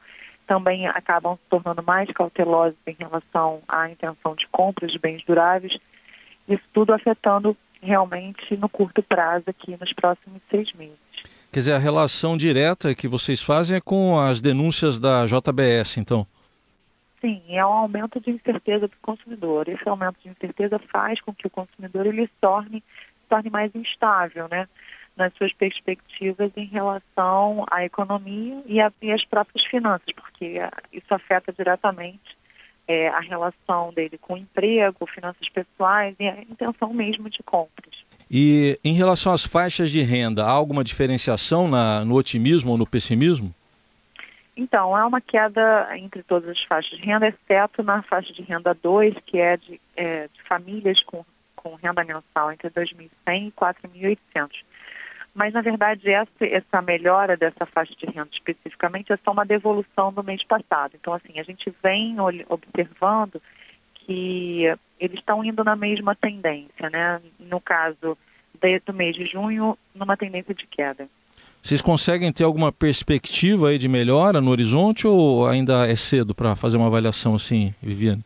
também 0.48 0.88
acabam 0.88 1.36
se 1.36 1.42
tornando 1.50 1.84
mais 1.84 2.10
cautelosos 2.12 2.78
em 2.88 2.96
relação 2.98 3.62
à 3.68 3.90
intenção 3.90 4.36
de 4.36 4.48
compra 4.48 4.88
de 4.88 5.00
bens 5.00 5.24
duráveis. 5.26 5.78
Isso 6.48 6.64
tudo 6.74 6.94
afetando 6.94 7.56
realmente 7.82 8.56
no 8.58 8.70
curto 8.70 9.04
prazo 9.04 9.46
aqui 9.48 9.78
nos 9.80 9.92
próximos 9.94 10.42
seis 10.50 10.72
meses. 10.74 10.98
Quer 11.52 11.60
dizer, 11.60 11.74
a 11.74 11.78
relação 11.78 12.36
direta 12.36 12.96
que 12.96 13.08
vocês 13.08 13.42
fazem 13.42 13.78
é 13.78 13.82
com 13.82 14.20
as 14.20 14.42
denúncias 14.42 14.98
da 15.00 15.26
JBS, 15.26 15.98
então? 15.98 16.26
Sim, 17.24 17.42
é 17.48 17.66
um 17.66 17.72
aumento 17.72 18.20
de 18.20 18.32
incerteza 18.32 18.88
do 18.88 18.98
consumidor. 19.02 19.70
Esse 19.70 19.88
aumento 19.88 20.18
de 20.22 20.30
incerteza 20.30 20.78
faz 20.78 21.22
com 21.22 21.34
que 21.34 21.48
o 21.48 21.50
consumidor 21.50 22.06
ele 22.06 22.28
se 22.28 22.34
torne, 22.42 22.82
se 22.82 23.30
torne 23.30 23.50
mais 23.50 23.74
instável, 23.74 24.48
né? 24.50 24.68
nas 25.16 25.34
suas 25.36 25.54
perspectivas 25.54 26.52
em 26.58 26.66
relação 26.66 27.66
à 27.70 27.86
economia 27.86 28.62
e, 28.66 28.82
a, 28.82 28.92
e 29.02 29.12
às 29.12 29.24
próprias 29.24 29.64
finanças, 29.66 30.08
porque 30.16 30.60
isso 30.92 31.14
afeta 31.14 31.54
diretamente 31.54 32.36
é, 32.88 33.10
a 33.10 33.20
relação 33.20 33.94
dele 33.94 34.18
com 34.18 34.34
o 34.34 34.38
emprego, 34.38 35.06
finanças 35.06 35.48
pessoais 35.50 36.16
e 36.20 36.28
a 36.28 36.42
intenção 36.42 36.94
mesmo 36.94 37.30
de 37.30 37.42
compras. 37.44 38.04
E 38.30 38.80
em 38.84 38.94
relação 38.94 39.32
às 39.32 39.44
faixas 39.44 39.92
de 39.92 40.02
renda, 40.02 40.44
há 40.44 40.50
alguma 40.50 40.84
diferenciação 40.84 41.68
na, 41.68 42.04
no 42.04 42.16
otimismo 42.16 42.72
ou 42.72 42.78
no 42.78 42.88
pessimismo? 42.88 43.54
Então, 44.56 44.96
há 44.96 45.06
uma 45.06 45.20
queda 45.20 45.90
entre 45.98 46.22
todas 46.22 46.50
as 46.50 46.64
faixas 46.64 47.00
de 47.00 47.06
renda, 47.06 47.28
exceto 47.28 47.82
na 47.82 48.04
faixa 48.04 48.32
de 48.32 48.44
renda 48.44 48.74
2, 48.74 49.16
que 49.26 49.40
é 49.40 49.58
de, 49.58 49.82
é, 49.96 50.28
de 50.28 50.42
famílias 50.44 51.02
com, 51.02 51.26
com 51.56 51.74
renda 51.76 52.04
mensal 52.04 52.52
entre 52.52 52.70
2.100 52.70 53.48
e 53.48 53.52
4.800. 53.52 54.64
Mas, 55.34 55.54
na 55.54 55.62
verdade, 55.62 56.08
essa, 56.12 56.30
essa 56.42 56.82
melhora 56.84 57.36
dessa 57.36 57.66
faixa 57.66 57.96
de 57.96 58.06
renda 58.06 58.30
especificamente 58.32 59.12
é 59.12 59.18
só 59.18 59.32
uma 59.32 59.46
devolução 59.46 60.14
do 60.14 60.24
mês 60.24 60.44
passado. 60.44 60.92
Então, 60.94 61.14
assim, 61.14 61.40
a 61.40 61.44
gente 61.44 61.74
vem 61.82 62.18
observando 62.48 63.42
que 63.96 64.66
eles 65.00 65.18
estão 65.18 65.44
indo 65.44 65.64
na 65.64 65.76
mesma 65.76 66.14
tendência, 66.14 66.90
né? 66.92 67.20
No 67.40 67.60
caso 67.60 68.18
do 68.86 68.94
mês 68.94 69.16
de 69.16 69.26
junho, 69.26 69.78
numa 69.96 70.16
tendência 70.16 70.54
de 70.54 70.68
queda. 70.68 71.10
Vocês 71.64 71.82
conseguem 71.82 72.30
ter 72.34 72.44
alguma 72.44 72.74
perspectiva 72.74 73.70
aí 73.70 73.78
de 73.78 73.88
melhora 73.88 74.42
no 74.42 74.52
horizonte 74.52 75.08
ou 75.08 75.48
ainda 75.48 75.88
é 75.88 75.96
cedo 75.96 76.36
para 76.36 76.58
fazer 76.58 76.76
uma 76.76 76.88
avaliação 76.88 77.36
assim, 77.36 77.74
Viviane? 77.82 78.22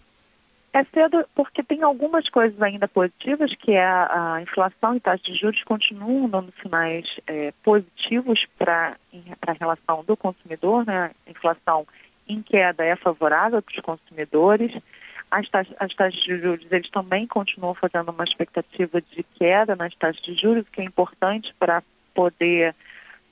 É 0.74 0.84
cedo 0.86 1.24
porque 1.36 1.62
tem 1.62 1.84
algumas 1.84 2.28
coisas 2.30 2.60
ainda 2.60 2.88
positivas, 2.88 3.54
que 3.56 3.74
é 3.74 3.86
a, 3.86 4.34
a 4.34 4.42
inflação 4.42 4.96
e 4.96 5.00
taxa 5.00 5.24
de 5.24 5.36
juros 5.36 5.64
continuam 5.64 6.28
dando 6.28 6.52
sinais 6.64 7.06
é, 7.28 7.54
positivos 7.64 8.48
para 8.58 8.98
a 9.46 9.52
relação 9.52 10.04
do 10.04 10.18
consumidor, 10.18 10.84
né? 10.84 11.12
A 11.28 11.30
inflação 11.30 11.86
em 12.28 12.42
queda 12.42 12.84
é 12.84 12.96
favorável 12.96 13.62
para 13.62 13.72
os 13.72 13.82
consumidores. 13.82 14.74
As 15.30 15.48
taxas, 15.48 15.76
as 15.80 15.94
taxas 15.94 16.24
de 16.24 16.40
juros, 16.40 16.66
eles 16.72 16.90
também 16.90 17.28
continuam 17.28 17.76
fazendo 17.76 18.10
uma 18.10 18.24
expectativa 18.24 19.00
de 19.00 19.22
queda 19.36 19.76
nas 19.76 19.94
taxas 19.94 20.24
de 20.24 20.34
juros, 20.34 20.66
que 20.72 20.82
é 20.82 20.84
importante 20.84 21.54
para 21.60 21.84
poder 22.16 22.74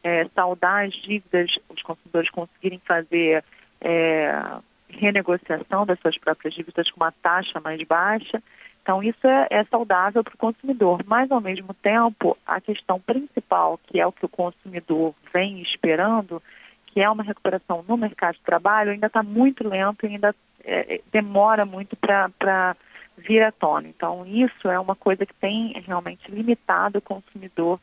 é, 0.06 0.30
saldar 0.36 0.86
as 0.86 0.94
dívidas, 0.94 1.58
os 1.68 1.82
consumidores 1.82 2.30
conseguirem 2.30 2.80
fazer 2.86 3.44
é, 3.82 4.40
renegociação 4.88 5.84
das 5.84 6.00
suas 6.00 6.16
próprias 6.16 6.54
dívidas 6.54 6.92
com 6.92 7.02
uma 7.02 7.12
taxa 7.12 7.60
mais 7.60 7.82
baixa. 7.82 8.42
Então, 8.84 9.02
isso 9.02 9.26
é, 9.26 9.48
é 9.50 9.64
saudável 9.64 10.24
para 10.24 10.36
o 10.36 10.38
consumidor. 10.38 11.02
Mas, 11.08 11.32
ao 11.32 11.42
mesmo 11.42 11.74
tempo, 11.74 12.38
a 12.46 12.62
questão 12.62 13.00
principal, 13.00 13.80
que 13.88 14.00
é 14.00 14.06
o 14.06 14.12
que 14.12 14.24
o 14.24 14.30
consumidor 14.30 15.16
vem 15.34 15.60
esperando, 15.60 16.40
que 16.86 17.02
é 17.02 17.10
uma 17.10 17.24
recuperação 17.24 17.84
no 17.88 17.98
mercado 17.98 18.36
de 18.36 18.42
trabalho, 18.42 18.92
ainda 18.92 19.08
está 19.08 19.24
muito 19.24 19.68
lento 19.68 20.06
e 20.06 20.10
ainda 20.10 20.36
é, 20.64 20.98
é 20.98 21.02
demora 21.12 21.66
muito 21.66 21.96
para 21.96 22.78
vir 23.18 23.42
à 23.42 23.52
tona. 23.52 23.88
Então, 23.88 24.24
isso 24.28 24.70
é 24.70 24.80
uma 24.80 24.96
coisa 24.96 25.26
que 25.26 25.34
tem 25.34 25.74
realmente 25.84 26.30
limitado 26.30 27.00
o 27.00 27.02
consumidor 27.02 27.80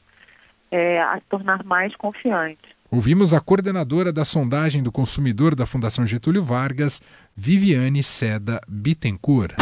é, 0.73 1.01
a 1.01 1.17
se 1.17 1.25
tornar 1.29 1.63
mais 1.65 1.95
confiante. 1.95 2.59
Ouvimos 2.91 3.33
a 3.33 3.41
coordenadora 3.41 4.13
da 4.13 4.25
sondagem 4.25 4.83
do 4.83 4.91
consumidor 4.91 5.55
da 5.55 5.65
Fundação 5.65 6.07
Getúlio 6.07 6.43
Vargas, 6.43 7.01
Viviane 7.37 8.03
Seda 8.03 8.61
Bittencourt. 8.69 9.55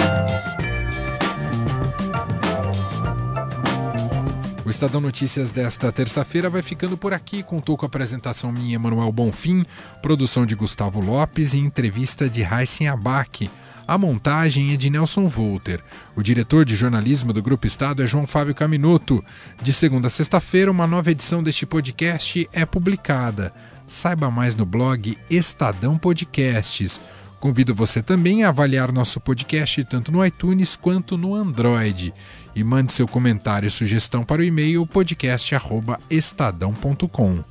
O 4.71 4.79
Estadão 4.81 5.01
Notícias 5.01 5.51
desta 5.51 5.91
terça-feira 5.91 6.49
vai 6.49 6.63
ficando 6.63 6.97
por 6.97 7.13
aqui. 7.13 7.43
Contou 7.43 7.77
com 7.77 7.85
a 7.85 7.89
apresentação 7.89 8.53
minha, 8.53 8.77
Emanuel 8.77 9.11
Bonfim, 9.11 9.67
produção 10.01 10.47
de 10.47 10.55
Gustavo 10.55 11.01
Lopes 11.01 11.55
e 11.55 11.59
entrevista 11.59 12.31
de 12.31 12.41
Raíssen 12.41 12.87
Abac. 12.87 13.51
A 13.85 13.99
montagem 13.99 14.73
é 14.73 14.77
de 14.77 14.89
Nelson 14.89 15.27
Volter. 15.27 15.83
O 16.15 16.23
diretor 16.23 16.65
de 16.65 16.77
jornalismo 16.77 17.33
do 17.33 17.43
Grupo 17.43 17.67
Estado 17.67 18.01
é 18.01 18.07
João 18.07 18.29
Fábio 18.29 18.55
Caminoto. 18.55 19.25
De 19.61 19.73
segunda 19.73 20.07
a 20.07 20.11
sexta-feira, 20.11 20.71
uma 20.71 20.87
nova 20.87 21.11
edição 21.11 21.43
deste 21.43 21.67
podcast 21.67 22.49
é 22.53 22.65
publicada. 22.65 23.53
Saiba 23.89 24.31
mais 24.31 24.55
no 24.55 24.65
blog 24.65 25.19
Estadão 25.29 25.99
Podcasts. 25.99 27.01
Convido 27.41 27.75
você 27.75 28.03
também 28.03 28.45
a 28.45 28.51
avaliar 28.51 28.93
nosso 28.93 29.19
podcast 29.19 29.83
tanto 29.87 30.13
no 30.13 30.25
iTunes 30.25 30.77
quanto 30.77 31.17
no 31.17 31.35
Android. 31.35 32.13
E 32.55 32.65
mande 32.65 32.93
seu 32.93 33.07
comentário 33.07 33.67
e 33.67 33.71
sugestão 33.71 34.25
para 34.25 34.41
o 34.41 34.45
e-mail 34.45 34.87
podcast.estadão.com. 34.87 37.45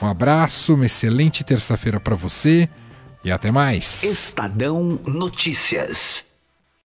Um 0.00 0.06
abraço, 0.06 0.74
uma 0.74 0.86
excelente 0.86 1.44
terça-feira 1.44 2.00
para 2.00 2.14
você 2.14 2.68
e 3.24 3.30
até 3.30 3.50
mais. 3.50 4.02
Estadão 4.02 4.98
Notícias. 5.06 6.31